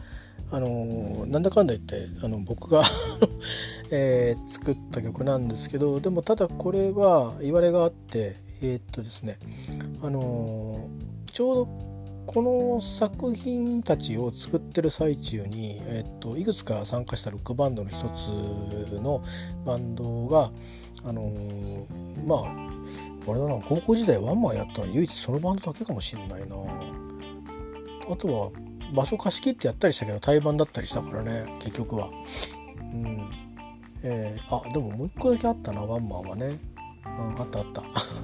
[0.51, 2.83] あのなんだかんだ言ってあの僕が
[3.91, 9.39] えー、作った曲なんですけどでもただこれは言われがあってえー、っとですね
[10.03, 10.89] あの
[11.33, 11.69] ちょうど
[12.27, 19.23] この作品たちを作ってる最中に、えっと、いくつか参加したロックバンドの一つの
[19.65, 20.51] バンドが
[21.05, 21.33] あの
[22.25, 22.73] まあ
[23.27, 26.57] 俺だな高校時代ワンマンやったの唯一そのバンドだけかもしんないな
[28.11, 28.51] あとは
[28.95, 32.09] 場所貸し切ってやったりしたけど対バンだったりしたからね結局は。
[32.79, 33.31] うん。
[34.05, 36.59] えー、あでももう一個だけあったなワンマンはね。
[37.05, 37.83] うんあったあった、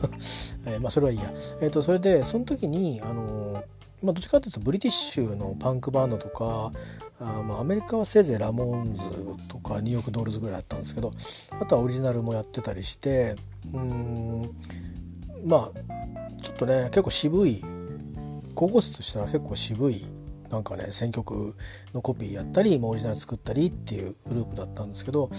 [0.64, 1.32] えー、まあそれはいいや。
[1.60, 3.62] えっ、ー、とそれでその時にあの
[4.02, 6.72] まあ、どっちかというとブリティッシュのパンクバンドとか
[7.18, 9.02] あまあアメリカはせいぜいラモーンズ
[9.48, 11.12] とかニューヨークドールズぐらいあったんですけど
[11.60, 13.34] あとはオリジナルもやってたりして
[13.74, 14.50] うん
[15.44, 17.60] まあちょっとね結構渋い
[18.58, 20.02] 高校生としたら結構渋い
[20.50, 21.54] なんかね選曲
[21.94, 25.30] のコピーやったりオリジナル作ったりっていうグループだったんですけど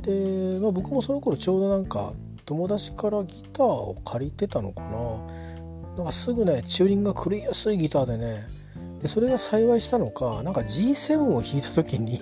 [0.00, 2.14] で、まあ、僕もその頃ちょうどなんか
[2.46, 5.98] 友達からギターを借りてたのかな。
[5.98, 8.46] なんかすぐねチューニングが狂いやすいギターでね
[9.02, 12.18] でそれが幸いしたのかなんか G7 を弾いた時に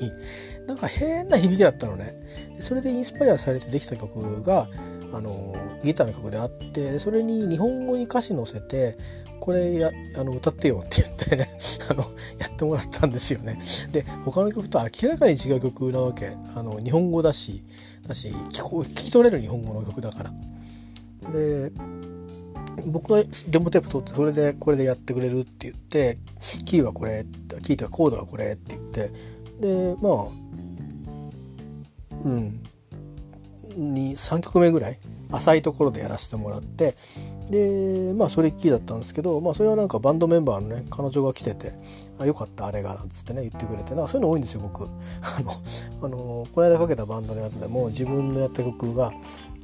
[0.67, 2.15] なんか変な響きだったのね。
[2.57, 4.67] でそれでインスパイアされてできた曲が
[5.13, 8.97] あのギターの曲であってそれに日本語に歌詞載せて
[9.41, 11.57] これやあの歌ってよって言ってね
[11.89, 12.05] あの
[12.39, 13.59] やってもらったんですよね。
[13.91, 17.63] で他の曲と明らかに違う曲なわけあの日本語だし
[18.07, 20.33] だし聞こ聞き取れる日本語の曲だから。
[21.33, 21.73] で
[22.87, 26.19] 僕がデモテープ取ってそれでこれでやってくれるって言って
[26.65, 27.27] キーはこれ
[27.63, 29.11] キーとかコードはこれって言って
[29.61, 30.29] でまあ
[32.25, 32.63] うん
[33.77, 34.99] に3曲目ぐらい
[35.33, 36.95] 浅いところでやらせてもらって
[37.51, 41.73] でまあそれっきりだったんですけど、まあ、それはなんかバンドメンバーのね彼女が来てて
[42.19, 44.85] 「あよかったあれが」なんつってね言ってくれてなんかそういうの多いんですよ僕。
[44.87, 45.53] あの
[46.03, 49.13] あのこの間かけたバンドのやつでも自分のやった曲が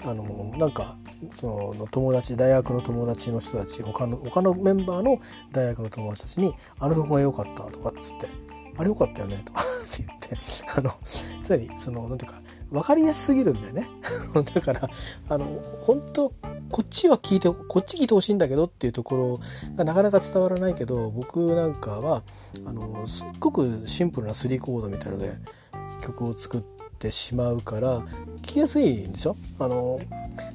[0.04, 0.24] あの
[0.58, 0.96] なんか
[1.40, 5.18] その友達大学の友達の人たち他の他のメンバーの
[5.52, 8.28] 大学の友達たちに「あの曲が良かった」とかっつって
[8.76, 10.36] 「あれ良かったよね」とかって言って
[10.76, 12.38] あのすでにその何ていうか
[12.70, 13.88] 分かりやすすぎるんだよね。
[14.54, 14.88] だから
[15.28, 15.46] あの
[15.82, 16.32] 本当
[16.70, 19.40] こっちは聞いてこっち聞いてほしいんだけどっていうところ
[19.76, 22.22] がなかなか伝わらないけど僕なんかは
[22.66, 25.32] あのすっごくシンプルな3コードみたいので
[26.02, 26.60] 曲を作っ
[26.98, 28.00] てしまうから
[28.38, 29.36] 聞きやすいんでしょ？
[29.58, 30.00] あの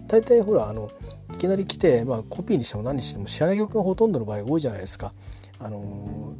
[0.08, 0.90] 大体ほらあの
[1.34, 5.14] いきなり来て、まあ、コピーにしても何にしても知らない曲がほとんどの場合多いじゃないですか。
[5.60, 6.34] あの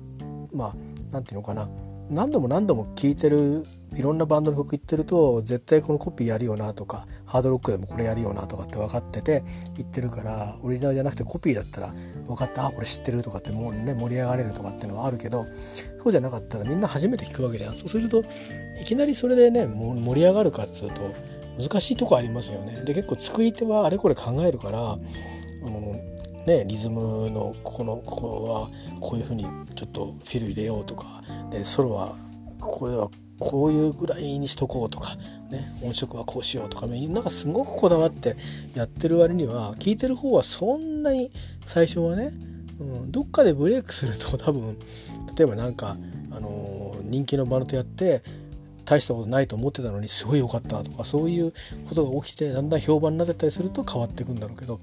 [0.54, 1.70] まあなんていうのかな。
[2.10, 9.44] 何度も何度も聴いてるいろんなバンドの曲言ってると絶対このコピーやるよなとかハードロックでもこれやるよなとかって分かってて
[9.76, 11.94] 言ってるからオリジナルじゃなくてコピーだったら
[12.28, 15.46] 分かったあこれ知ってるとかってもうね盛り上がれるとかっていうのはあるけど
[16.02, 18.24] そうじゃなかったらみんな初めて聞くわけじゃんそうすると
[18.82, 21.02] いきなりそれでね盛り上がるかっつうと
[21.60, 22.82] 難しいとこありますよね。
[22.86, 24.98] で結構作り手はあれこれ考えるからあ
[25.70, 26.00] の
[26.46, 28.70] ね、リズムのここのここは
[29.00, 31.06] こういうふうにちょっとフィル入れようとか
[31.52, 32.16] でソロは
[32.60, 33.10] ここでは
[33.42, 35.16] こういうぐらいにしとこうとか、
[35.50, 38.38] ね、音色はこうしようとかなんかすごくこだわって
[38.76, 41.32] やってる割には聞いてる方はそんなに
[41.66, 42.32] 最初はね、
[42.80, 44.78] うん、どっかでブレイクすると 多分
[45.36, 45.98] 例えばなんか、
[46.30, 48.22] あのー、人気のバンドとやって
[48.86, 51.52] 大したことないと思ってたのにすごい良かったとかそういう
[51.90, 54.80] ことが起きてだんだん評判になってたりすると変わってくんだろうけど、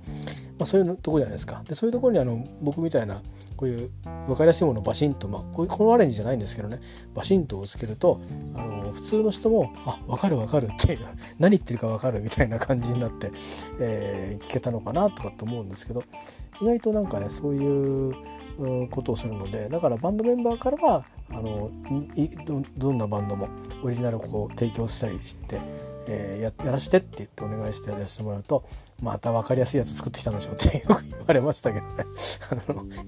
[0.59, 1.63] まあ、そういうとこじゃないですか。
[1.67, 3.23] でそういうところにあの僕みたいな
[3.57, 3.91] こういう
[4.27, 6.79] 分かりやすいものをバシンと、まあ、こういうこのアレンジじゃないんですけどね。
[7.15, 8.21] バシンとをつけると
[8.55, 11.01] あの普通の人も「あ分かる分かる」っていう
[11.39, 13.31] 何言ってるか分かるみたいな感じになって、
[13.81, 16.03] えー、聞けたのかなとかって思うんですけど
[16.61, 18.15] 意外となんかねそういう
[18.91, 21.71] ことをするのでだからバンドメンバーからはあの
[22.79, 23.49] どんなバンドも
[23.83, 25.61] オリジナルをこう提供したりして、
[26.11, 28.65] えー、やらしてって言ってお願いしてやらせてもらうと
[29.03, 31.87] また分かりやすいやつ作ってきたんでしょうって よく言われましたけど。
[31.87, 32.05] ね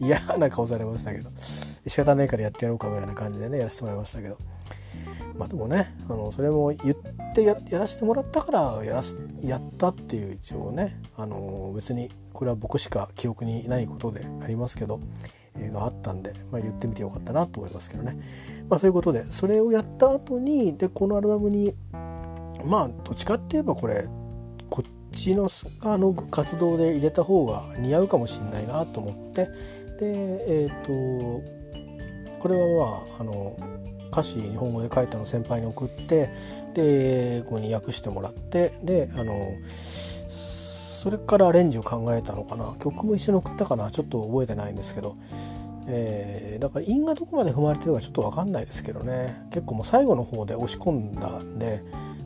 [0.01, 1.31] 嫌な顔されましたけど。
[1.37, 4.37] 仕方ないからやってやろうかぐらいな感じでねやらせてもらいましたけど。
[5.37, 15.01] まあでもねあのそれも言ってやらせてもらったからやらすやったっていう一応ねあの別にこれは僕しか記憶にないことでありますけど
[15.69, 18.15] があったんで、まあ、言ってみてよかったなと思いますけどね。
[18.69, 21.75] まあ、そういうことでそれをやった後にでこのアルバムに
[22.65, 24.07] まあどっちかって言えばこれ
[24.69, 25.49] こっちの
[25.83, 29.49] あの活動で入れた方が似合うかもしれないなと思って。
[29.99, 31.43] でえっ、ー、と
[32.41, 33.57] これはまああの
[34.11, 36.31] 歌詞日本語で書いたのを先輩に送って
[36.75, 39.53] で英語に訳してもらってであの
[41.01, 42.77] それからアレンジを考えたのかな。
[42.79, 43.91] 曲も一緒に送ったかな。
[43.91, 45.15] ちょっと覚えてないんですけど、
[45.87, 49.47] えー、だから韻がどこまで踏まれてるかちょっと分かんないですけどね。
[49.51, 51.83] 結構もう最後の方で押し込んだんで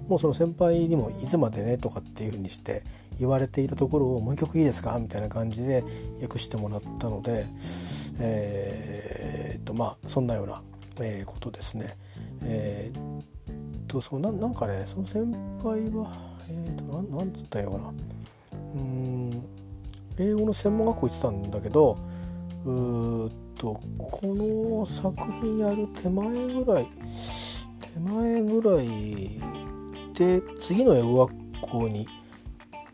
[0.09, 2.83] もうその先輩にも「いつまでね」とかっていう風にして
[3.19, 5.85] 言われていたところを「もう一曲いいですか?」みたいな感じで
[6.23, 7.47] 訳してもらったので
[8.19, 10.63] えー、っとまあそんなような、
[11.01, 11.97] えー、ことですね。
[12.43, 13.25] えー、っ
[13.89, 15.25] とそうななんかねその先
[15.63, 17.93] 輩はえー、っとなんなんつったらいいのかな
[18.75, 19.45] うん
[20.19, 21.97] 英語の専門学校行ってたんだけど
[22.65, 26.87] うーっとこの作品やる手前ぐらい
[27.95, 29.64] 手前ぐらい
[30.15, 32.07] で次の英語学校に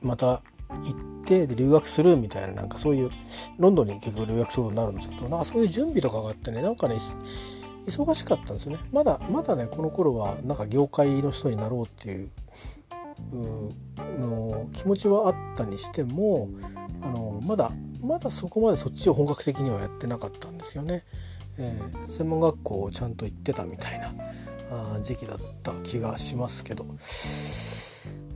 [0.03, 3.11] また行ってで留学するみたいななんかそういう
[3.59, 6.97] ロンドンに結局留学することになるんですけどなんかそういう準備とかがあってねなんかね
[7.87, 12.31] 忙しかったんですよねまだまだねこの頃はなんか業界の人になろうっていう
[14.19, 16.49] の気持ちはあったにしても
[17.03, 17.71] あのまだ
[18.03, 21.05] まだそこまでそっちを本格的にはやってなかったんですよね。
[21.59, 24.13] えー、専門学校をちゃんと行ってたみたいな
[25.03, 26.87] 時期だった気がしますけど。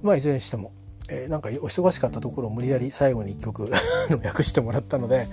[0.03, 0.73] まあいずれにしても、
[1.09, 3.71] えー、なんかお忙しかったところを無理やり最後に1曲
[4.23, 5.29] 訳してもらったので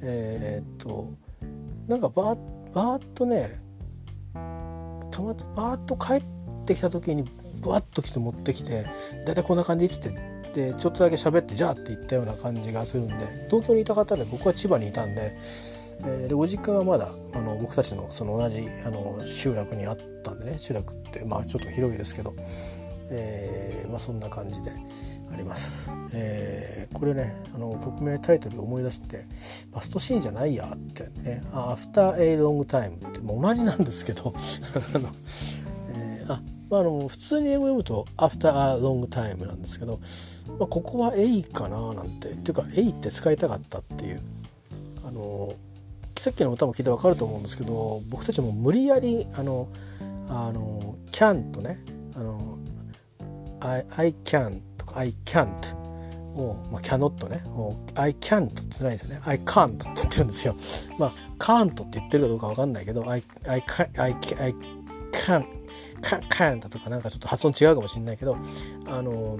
[0.00, 1.10] えー、っと
[1.86, 2.38] なんかバー
[2.74, 3.60] バーッとね
[5.10, 6.22] たまバーッと帰っ
[6.64, 7.24] てきた時に
[7.62, 8.86] バーッと来て持ってきて
[9.26, 13.14] 大体こんな感じっつってでちょっとだけ喋ってじゃあって言ったような感じがするんで
[13.50, 15.36] 東京にいた方で僕は千葉にいたんで,、
[16.00, 22.34] えー、でご実家がまだあの僕たちのその同じあの集落にあったんでね集落ってまあちょっと広いですけど、
[23.10, 24.70] えーまあ、そんな感じで
[25.32, 25.92] あります。
[26.12, 29.26] えー、これねあの曲名タイトル思い出して
[29.72, 34.32] 「バストシーンじゃないや」ってね「After a long time」ってもう同じなんですけど
[34.94, 35.08] あの、
[35.94, 40.00] えー、あまあ、あの普通に英語読むと「After a long time」なんですけど、
[40.58, 44.20] まあ、ここは「A」かななんてっていうか「A」って使いたかったっていう
[45.06, 45.54] あの
[46.18, 49.68] さっきの歌も聞いて分かると思うんですけど僕たちも無理やりあの
[50.28, 51.78] あの「can」とね
[52.14, 52.58] あの
[53.60, 55.76] I, I can とか I can't
[56.36, 57.42] を、まあ、cannot ね
[57.94, 59.20] I can't って言ってないんですよね。
[59.24, 60.56] I can't って言ってるんですよ。
[60.98, 63.62] まあ can't って言ってるかどうか分かんないけど I, I,
[63.96, 64.54] I, I,
[65.12, 65.44] can
[66.00, 68.36] カカンだとかなんかちょっと発音違うかもしれないけど
[68.86, 69.38] あの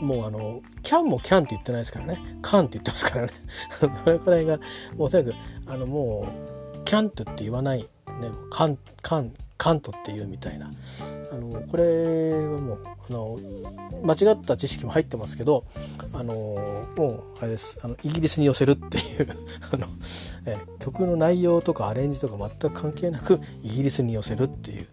[0.00, 2.20] もうあのキャンもキャンって言ってないですからね。
[2.42, 3.32] カンって言ってますからね。
[4.04, 4.58] それくらいが
[4.96, 6.28] もうとにかくあのも
[6.76, 7.80] うキャントって言わない。
[7.80, 7.86] ね
[8.50, 9.32] カンカン。
[9.58, 10.72] カントっていうみたいな。
[11.32, 12.78] あのこれはもう
[13.08, 13.38] あの
[14.04, 15.64] 間違った知識も入ってますけど
[16.14, 16.34] あの
[16.96, 17.78] もうあれです。
[17.82, 19.28] あのイギリスに寄せるっていう
[19.72, 19.86] あの
[20.46, 24.86] え曲の内容とかアレンジとか全く関係なくイギリスに寄せるっていう、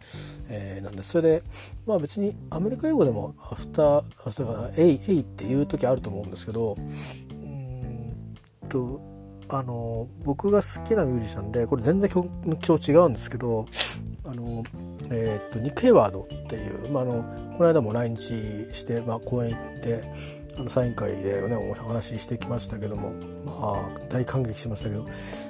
[0.50, 1.44] えー、なんでそれで
[1.86, 8.26] まあ別にアメリカ英語でもアフターアフター「エイエイ」っていう時あると思うんですけどうん
[8.68, 9.00] と
[9.48, 13.68] あの僕が好きなミュージシャンでこれ全然曲今日違うんですけど
[14.28, 14.64] あの、
[15.12, 17.24] えー、っとニック・ヘワードっていう、まあ、あの
[17.58, 18.18] この間も来日
[18.74, 20.04] して、まあ、公演行って
[20.58, 23.12] あのサイン会で、ね、お話ししてきましたけども、
[23.46, 25.08] まあ、大感激しましたけど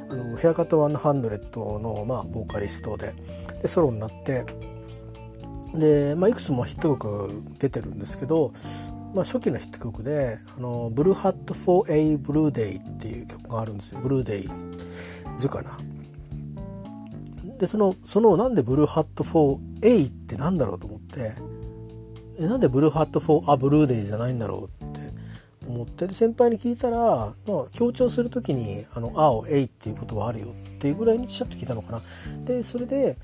[0.09, 3.13] あのヘアカット100の、まあ、ボーカリストで
[3.61, 4.45] でソロになって
[5.73, 8.51] で、まあ、いくつもヒット曲出てるんですけど、
[9.13, 15.77] まあ、初期のヒット曲で「あの Blue Hat for a Blue Day」っていう曲があるんですよ Blue Days かな。
[17.59, 21.33] でそのそのなんで Blue Hat for a ってなんだろうと思って
[22.37, 25.01] えなんで Blue Hat for a Blue Day じゃないんだろうって
[25.67, 32.01] 思ってで先輩に聞いたら、まあ、強調する時に「あの青エイ」っていうことはあるよっていうぐらいにちょっと聞いたのかな。
[32.45, 33.17] でそれで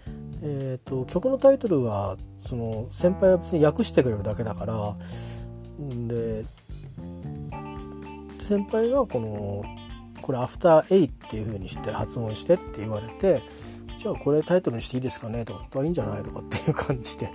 [0.43, 4.95] えーと、曲のタイトルはその先輩は別に訳してくれるだけだから
[6.07, 6.45] で
[8.39, 9.63] 先輩がこの
[10.21, 13.43] これ「アフター・エイ」っていう風にして発音してって言われて
[14.02, 17.32] じゃあこれタイトルにしていいですかねとかいいんじゃないとかっていう感じで、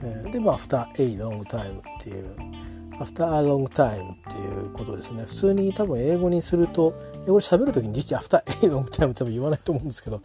[0.00, 2.36] えー、でまあ「アフター・エイ・ロング・タイム」っていう。
[3.00, 5.24] After long time っていうことですね。
[5.24, 6.94] 普通に多分英語にすると
[7.26, 10.20] 英語で喋る時に実際 After a long time 多分言わないと思うんですけど、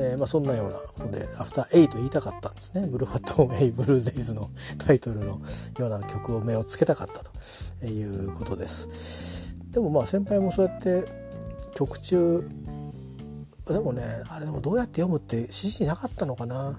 [0.00, 2.86] えー、まあそんなようなことでアフター・エイと言いたかったんですね。
[2.86, 4.48] Blue Hat a Blue Days の
[4.78, 5.40] タイトルのよ
[5.80, 9.54] うな曲を目をつけたかったということです。
[9.70, 11.04] でもまあ先輩もそうやって
[11.74, 12.48] 曲中
[13.72, 16.78] でもねあれでもどうやって読むって指示なかったのかな。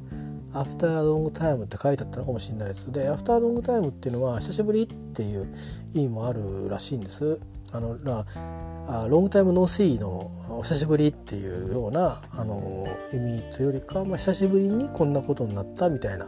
[0.53, 2.91] アフターロングタイムって書いてあったのかもしれないです。
[2.91, 5.49] でアフターロングタイムっていうのは久しぶりっていう
[5.93, 7.39] 意味もあるらしいんです。
[7.71, 16.25] あのあロングタイムノーシーのお久しぶりっていうようなあの意味というよりか、まあ、久しぶりにこんなことになったみたいな。
[16.25, 16.27] っ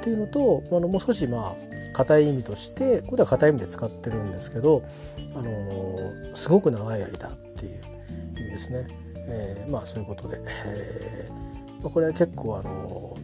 [0.00, 1.52] ていうのとあのもう少しまあ
[1.92, 4.82] 硬い意味としてこれは硬い意味で使ってるんですけど、
[5.36, 7.82] あのすごく長い間っていう
[8.38, 8.86] 意味ですね。
[9.28, 13.16] えー、まあそういうことで、えーま、これは結構あの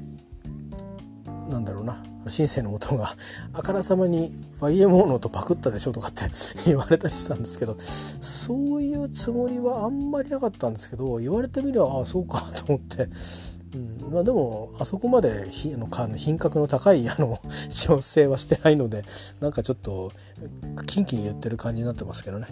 [1.48, 3.14] なんだろうなシンセの音が
[3.52, 4.30] あからさまに
[4.60, 6.24] YMO の音パクったでしょとかって
[6.66, 13.08] 言われたりしたんですけどそういうつもりはあんまりなかったんですけど言われてみればああそうかと思って、
[13.74, 17.38] うんまあ、でもあそこまでひあの品格の高いあの
[17.68, 19.04] 調整はしてないので
[19.40, 20.12] なんかちょっと
[20.86, 22.46] キンキン言ってる感じになってますけどね。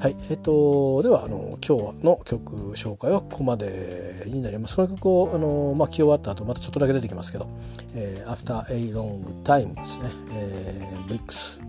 [0.00, 4.76] はい、えっと、では、あの、今日の曲紹介はここまでになります。
[4.76, 7.46] この曲を、あの、まあ、聴き終わった後、またちょっとだけ出てきますけど、
[7.94, 11.62] えー、After a Long Time ですね、えー、ブリックス。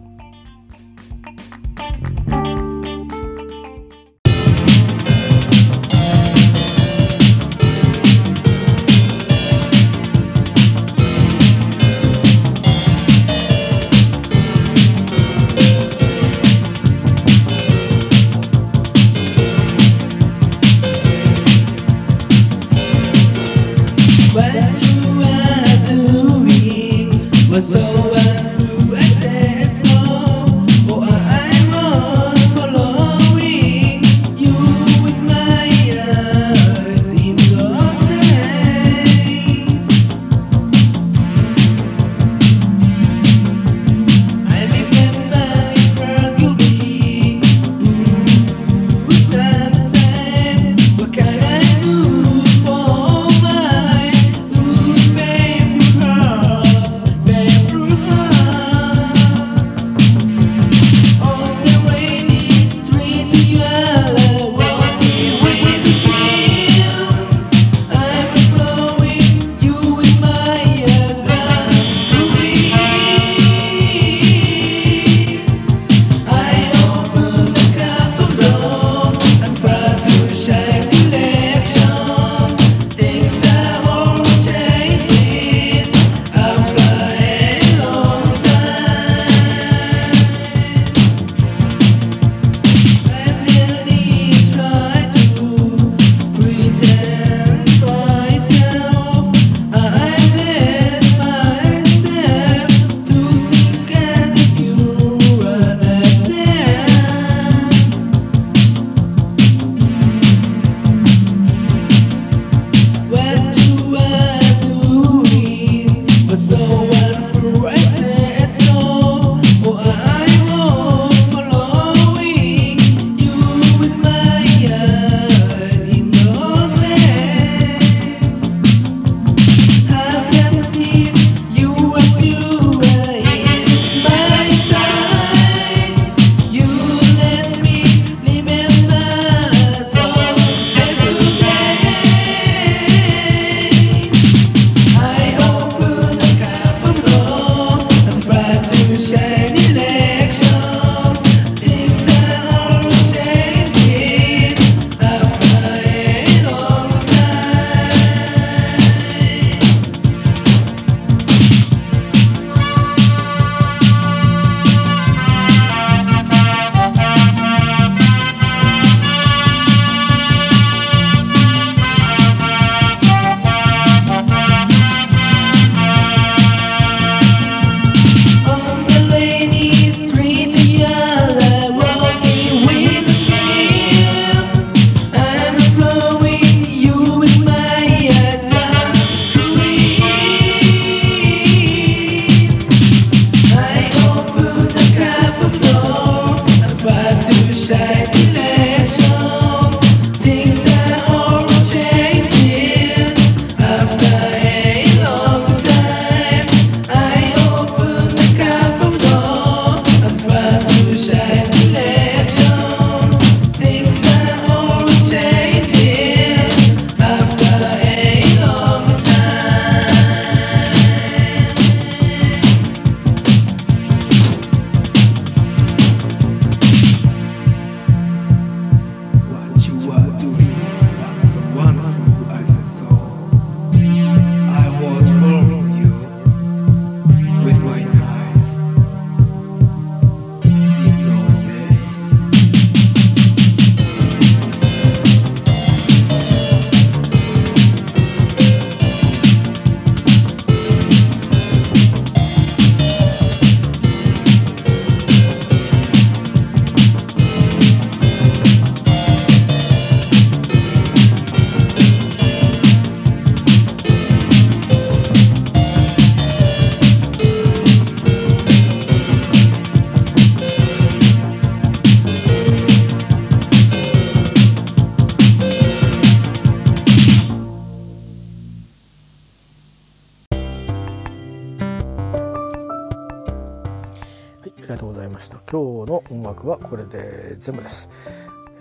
[287.43, 287.89] 全部です。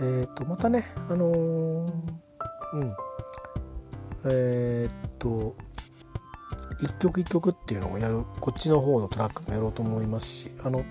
[0.00, 1.92] えっ、ー、とまたねあのー、
[2.74, 2.94] うん。
[4.24, 5.56] えっ、と
[6.82, 10.84] 一曲一曲っていうのをやるこっちの方のトラックもやろうと思いますしあの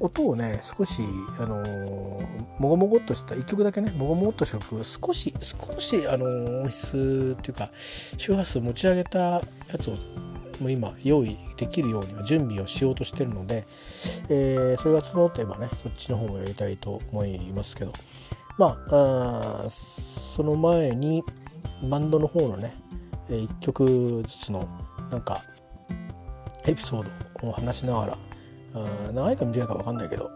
[0.00, 1.02] 音をね少し
[1.38, 9.42] あのー、もごもごっとした1曲だけねもごもごっとした曲少し少しあのー、音質っていうか周波数持ち上げたや
[9.78, 9.94] つを
[10.60, 13.64] もう今用意できるようには準備をしようとしてるので、
[14.28, 17.92] えー、それが整ってればねそっちの方もやりたいと思いますけど。
[18.58, 21.22] まああその前に
[21.88, 22.74] バンドの方のね
[23.28, 24.68] 1曲ずつの
[25.10, 25.42] なんか
[26.66, 28.18] エピソードを話しながら
[29.12, 30.30] 長いか短いか分かんないけど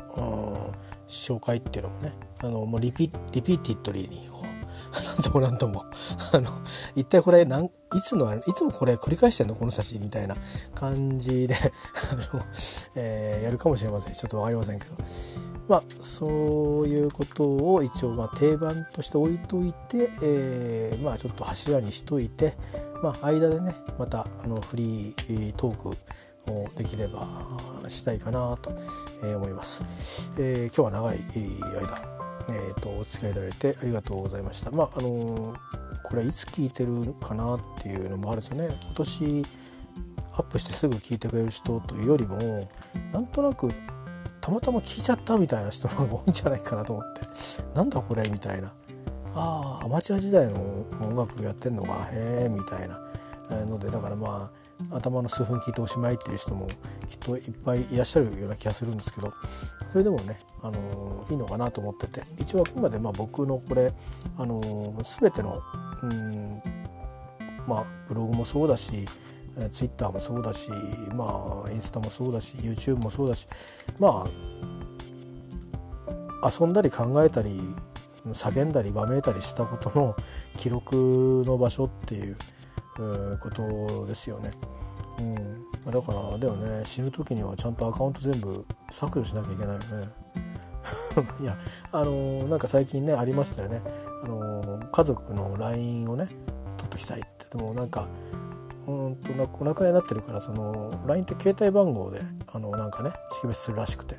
[1.08, 2.12] 紹介っていうのもね
[2.42, 4.51] あのもう repea- repeatedly にこう
[4.92, 5.84] 何とも何とも。
[6.32, 6.50] あの
[6.94, 7.70] 一体これなんい
[8.04, 9.54] つのいつもこれ繰り返してんの？
[9.54, 10.36] この写真みたいな
[10.74, 11.54] 感じで。
[11.54, 12.44] あの、
[12.96, 14.12] えー、やるかもしれません。
[14.12, 14.94] ちょっと分かりませんけど。
[15.68, 22.54] まあそういうことを一応まあ定番として置いといて、えー、まあちょっと柱にしといて
[23.02, 25.94] まあ間でねまたあのフリートークを
[26.76, 27.48] できれば
[27.88, 28.72] したいかなと
[29.22, 30.32] 思います。
[30.38, 31.20] えー、今日は長い
[31.80, 32.21] 間。
[32.48, 34.70] えーと、お付き合いいただいてありがとうございました。
[34.70, 35.54] まああの
[36.02, 38.76] これはいつ聞いてるかなっていうのもあるんですよね。
[38.84, 39.44] 今年
[40.34, 42.68] アップしてすぐ聞いてくれる人というよりも
[43.12, 43.68] なんとなく
[44.40, 47.20] たまたま聞いちゃったみたいな人の方が多いんじゃないかなと思って
[47.74, 48.72] なんだこれみたいな
[49.34, 52.98] ああアマチュア時代の音楽やってんのかへえみたいな
[53.66, 56.66] のでだからまあ頭の数分聞いておしまいっていう人も
[57.06, 59.32] きっといっぱいいらっしゃるような気がするんですけど
[59.90, 63.92] それでもね、あのいいのかなと思ってて一応あくまでまあ僕のこれ、
[64.38, 65.62] あの全ての
[66.02, 66.62] うん
[67.66, 69.06] まあブログもそうだし
[69.70, 70.70] ツイッターもそうだし
[71.14, 73.46] まあインスタもそうだし YouTube もそうだし
[73.98, 74.30] まあ
[76.48, 77.60] 遊んだり考えたり
[78.26, 80.16] 叫んだりわめいたりしたことの
[80.56, 82.36] 記録の場所っていう
[83.40, 84.50] ことですよね。
[85.18, 85.22] う
[85.88, 90.08] ん、だからでもね死ぬ時にはちゃんとアカウント全部削除しなきゃいけないよね。
[91.40, 91.56] いや
[91.92, 93.80] あの、なんか最近ねありましたよね、
[94.24, 96.26] あの、家族の LINE をね
[96.76, 97.56] 取っときたいって。
[97.56, 98.08] でもなんか
[98.86, 102.22] うんとなお亡くなりになってるからその LINE って携帯番号で
[102.52, 104.16] あのなんかね識別するらしくて。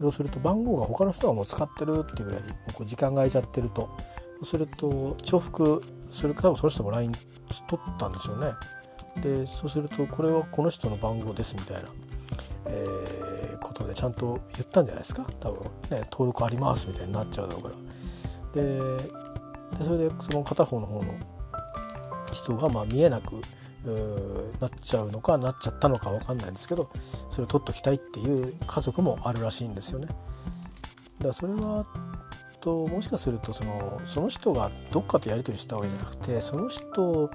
[0.00, 2.42] そうすると番号が他の人がもう使ってるっていうぐらい
[2.74, 3.88] こう時間が空いちゃってると。
[4.38, 5.80] そうすると重複
[6.10, 7.12] する多分その人も LINE
[7.68, 8.48] 取ったんですよね。
[9.20, 11.88] でそうするとこれはこの人の番号ですみたいな、
[12.66, 21.14] えー、ことでちゃんと言ったんじゃないですか多分ね登録ありますみたいになっちゃうだろうからでそれでその片方の方の
[22.32, 23.42] 人がまあ見えなく
[24.60, 26.90] なっちゃうのかなっちゃったのか分かんないんですけど
[27.30, 30.06] それを取っときたいっていう家族もあるらしいんですよね。
[30.06, 30.18] だか
[31.28, 31.84] らそれは
[32.62, 37.28] ともしかするとそのその人がどっかとやり取りしたわけじゃなくてその人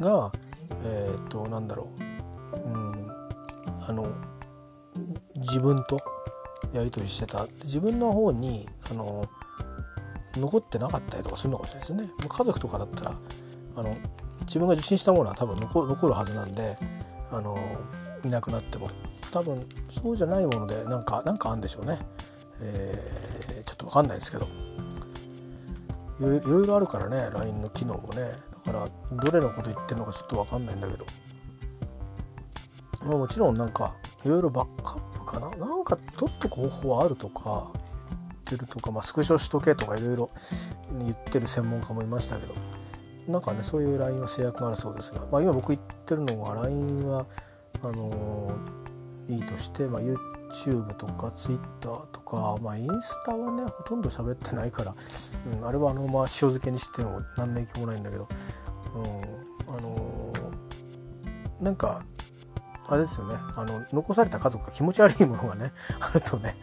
[0.00, 0.32] が
[0.84, 1.88] えっ、ー、となんだろ
[2.54, 3.10] う、うん、
[3.88, 4.08] あの
[5.36, 5.98] 自分と
[6.72, 9.28] やり取りしてた自分の方にあの
[10.34, 12.28] 残ってなかったりとかするのかもしれないですね。
[12.28, 13.14] 家族とかだったら
[13.76, 13.94] あの
[14.42, 16.76] 自分が受信したものは多分残残るはずなんで
[17.32, 17.58] あの
[18.24, 18.88] いなくなっても
[19.32, 21.98] 多分そうじゃないものでなんかなんかあるんでしょうね。
[22.60, 24.48] え、ちょっと分かんないですけど。
[26.18, 28.32] いろいろあるからね LINE の機能もね。
[28.64, 31.04] だからどれのこと言ってるのかちょっと分かんないんだけど、
[33.02, 33.94] ま、もちろんなんか
[34.24, 35.50] いろいろバックアップかな？
[35.56, 37.78] なんか取っとく方法はあるとか言
[38.40, 40.30] ってるとか、まあ、スクショしとけとかいろいろ
[41.00, 42.54] 言ってる専門家もいましたけど。
[43.28, 47.26] なんかねそういう LINE の制約があるそうですが、まあ、今僕言ってるのは LINE は
[47.82, 48.54] あのー、
[49.28, 54.94] いいとして、まあ、YouTube とか Twitter とか、まあ、インスタはねほとんど喋ってないから、
[55.58, 58.28] うん、あれはあのまま塩漬けにしても何の影響もないんだけど、
[58.94, 62.02] うん、あのー、なんか
[62.88, 63.34] あれですよね。
[63.56, 66.56] あの残された家族が気持ち悪いものがね あるとね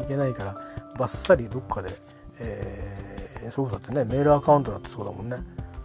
[0.00, 0.54] いけないから
[0.98, 1.96] バッサリどっかで、
[2.38, 5.36] えー、そうだってねメールアカウントだってそうだもんね、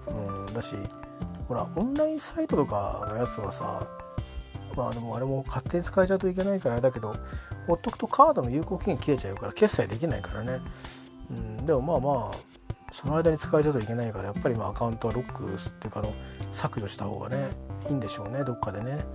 [0.08, 0.76] うん、だし
[1.48, 3.88] ほらオンラインサイトとかのやつはさ
[4.76, 7.16] まあでもあれも勝手に使えちゃうといけないからだけど
[7.68, 10.60] ほっとくとカードの有効期限切れちゃうから決済できないからね、
[11.30, 12.50] うん、でもまあまあ
[12.92, 16.14] その間に使えちゃうといけないからやっぱりまあアカウントはロックっていうかの
[16.52, 17.52] 削除した方がね
[17.88, 19.06] いいんでしょうねどっかでね。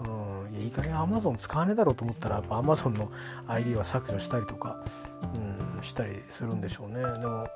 [0.00, 3.10] うん、いやいい加減 Amazon 使わねえだろうと思ったらやっぱ Amazon の
[3.48, 4.82] ID は削除したりとか、
[5.76, 6.94] うん、したりするんでしょうね。
[6.94, 7.46] でも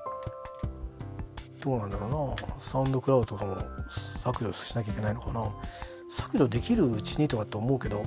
[1.62, 3.56] どうなんだろうなサウンドクラウドとかも
[4.22, 5.50] 削除しなきゃいけないのかな。
[6.14, 8.06] 削除できるうちにとかって思うけど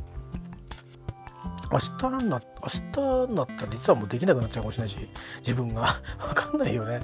[1.71, 4.97] 明日な明日になったら実はもうできなくなっちゃうかもしれないし
[5.39, 5.95] 自分が。
[6.17, 7.01] 分かんないよね。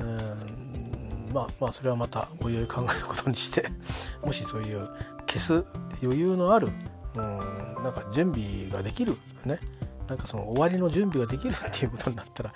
[0.00, 1.30] うん。
[1.32, 3.68] まあまあそれはまたおいおい考えることにして
[4.24, 4.88] もしそういう
[5.26, 5.64] 消す
[6.00, 6.68] 余裕のある
[7.16, 7.38] うん
[7.82, 9.58] なんか準備ができるね。
[10.06, 12.52] なんかその終わりの準備ができるっていうことになったら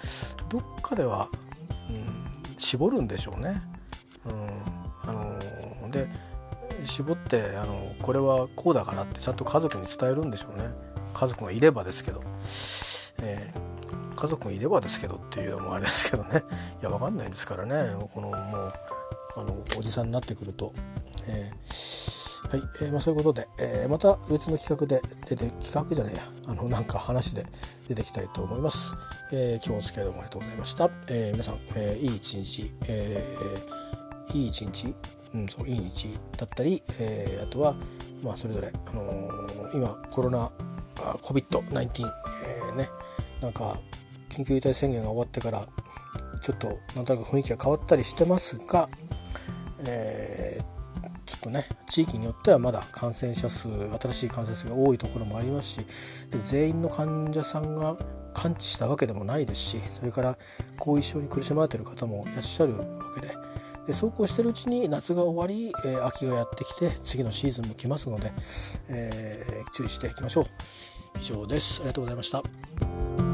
[0.48, 1.28] どっかでは、
[1.88, 3.62] うん、絞るんでしょうね。
[4.26, 6.06] うん、あので
[6.88, 10.70] 絞ってあのこれはこうだからってちゃんと家族に伝えるんでしょうね。
[11.14, 12.22] 家族がいればですけど、
[13.22, 13.52] え。
[13.54, 16.42] ー、家族がいればですけどっていうのもあれですけどね。
[16.80, 17.94] いや分かんないですからね。
[18.14, 18.36] このもう
[19.36, 20.72] あのおじさんになってくると、
[21.26, 21.50] え。
[21.68, 26.22] ー、はい、えー、まあ、そういうことで、えー、また別の企画で出て企画じゃねえや。
[26.48, 27.44] あのなんか話で
[27.88, 28.94] 出てきたいと思います、
[29.32, 33.22] え今日お付き合いどうもありがとうございました、え皆さん、えいい一日、え
[34.32, 34.94] いい一日
[35.34, 37.74] うん、そういい日だったり、えー、あとは、
[38.22, 40.50] まあ、それぞれ、あのー、今コロナ
[40.96, 42.06] COVID-19、
[42.46, 42.88] えー、ね
[43.40, 43.78] なんか
[44.28, 45.66] 緊急事態宣言が終わってから
[46.40, 48.88] ちょっとなんとなく雰囲気が変わったりしてますが、
[49.86, 53.68] えー、ちょっとね地域によってはまだ感染者数
[54.00, 55.78] 新しい感染者数が多いところもありますし
[56.30, 57.96] で全員の患者さんが
[58.34, 60.38] 完治したわけでもないですしそれから
[60.78, 63.34] 後遺症に苦しまれている方もいらっしゃるわけで
[63.88, 68.32] でそうこうしてるうちに夏が終わり、えー、秋がやってきて次のシーズンも来ますので、
[68.88, 70.44] えー、注意していきましょう。
[71.18, 71.80] 以上です。
[71.80, 73.27] ありがとうございました。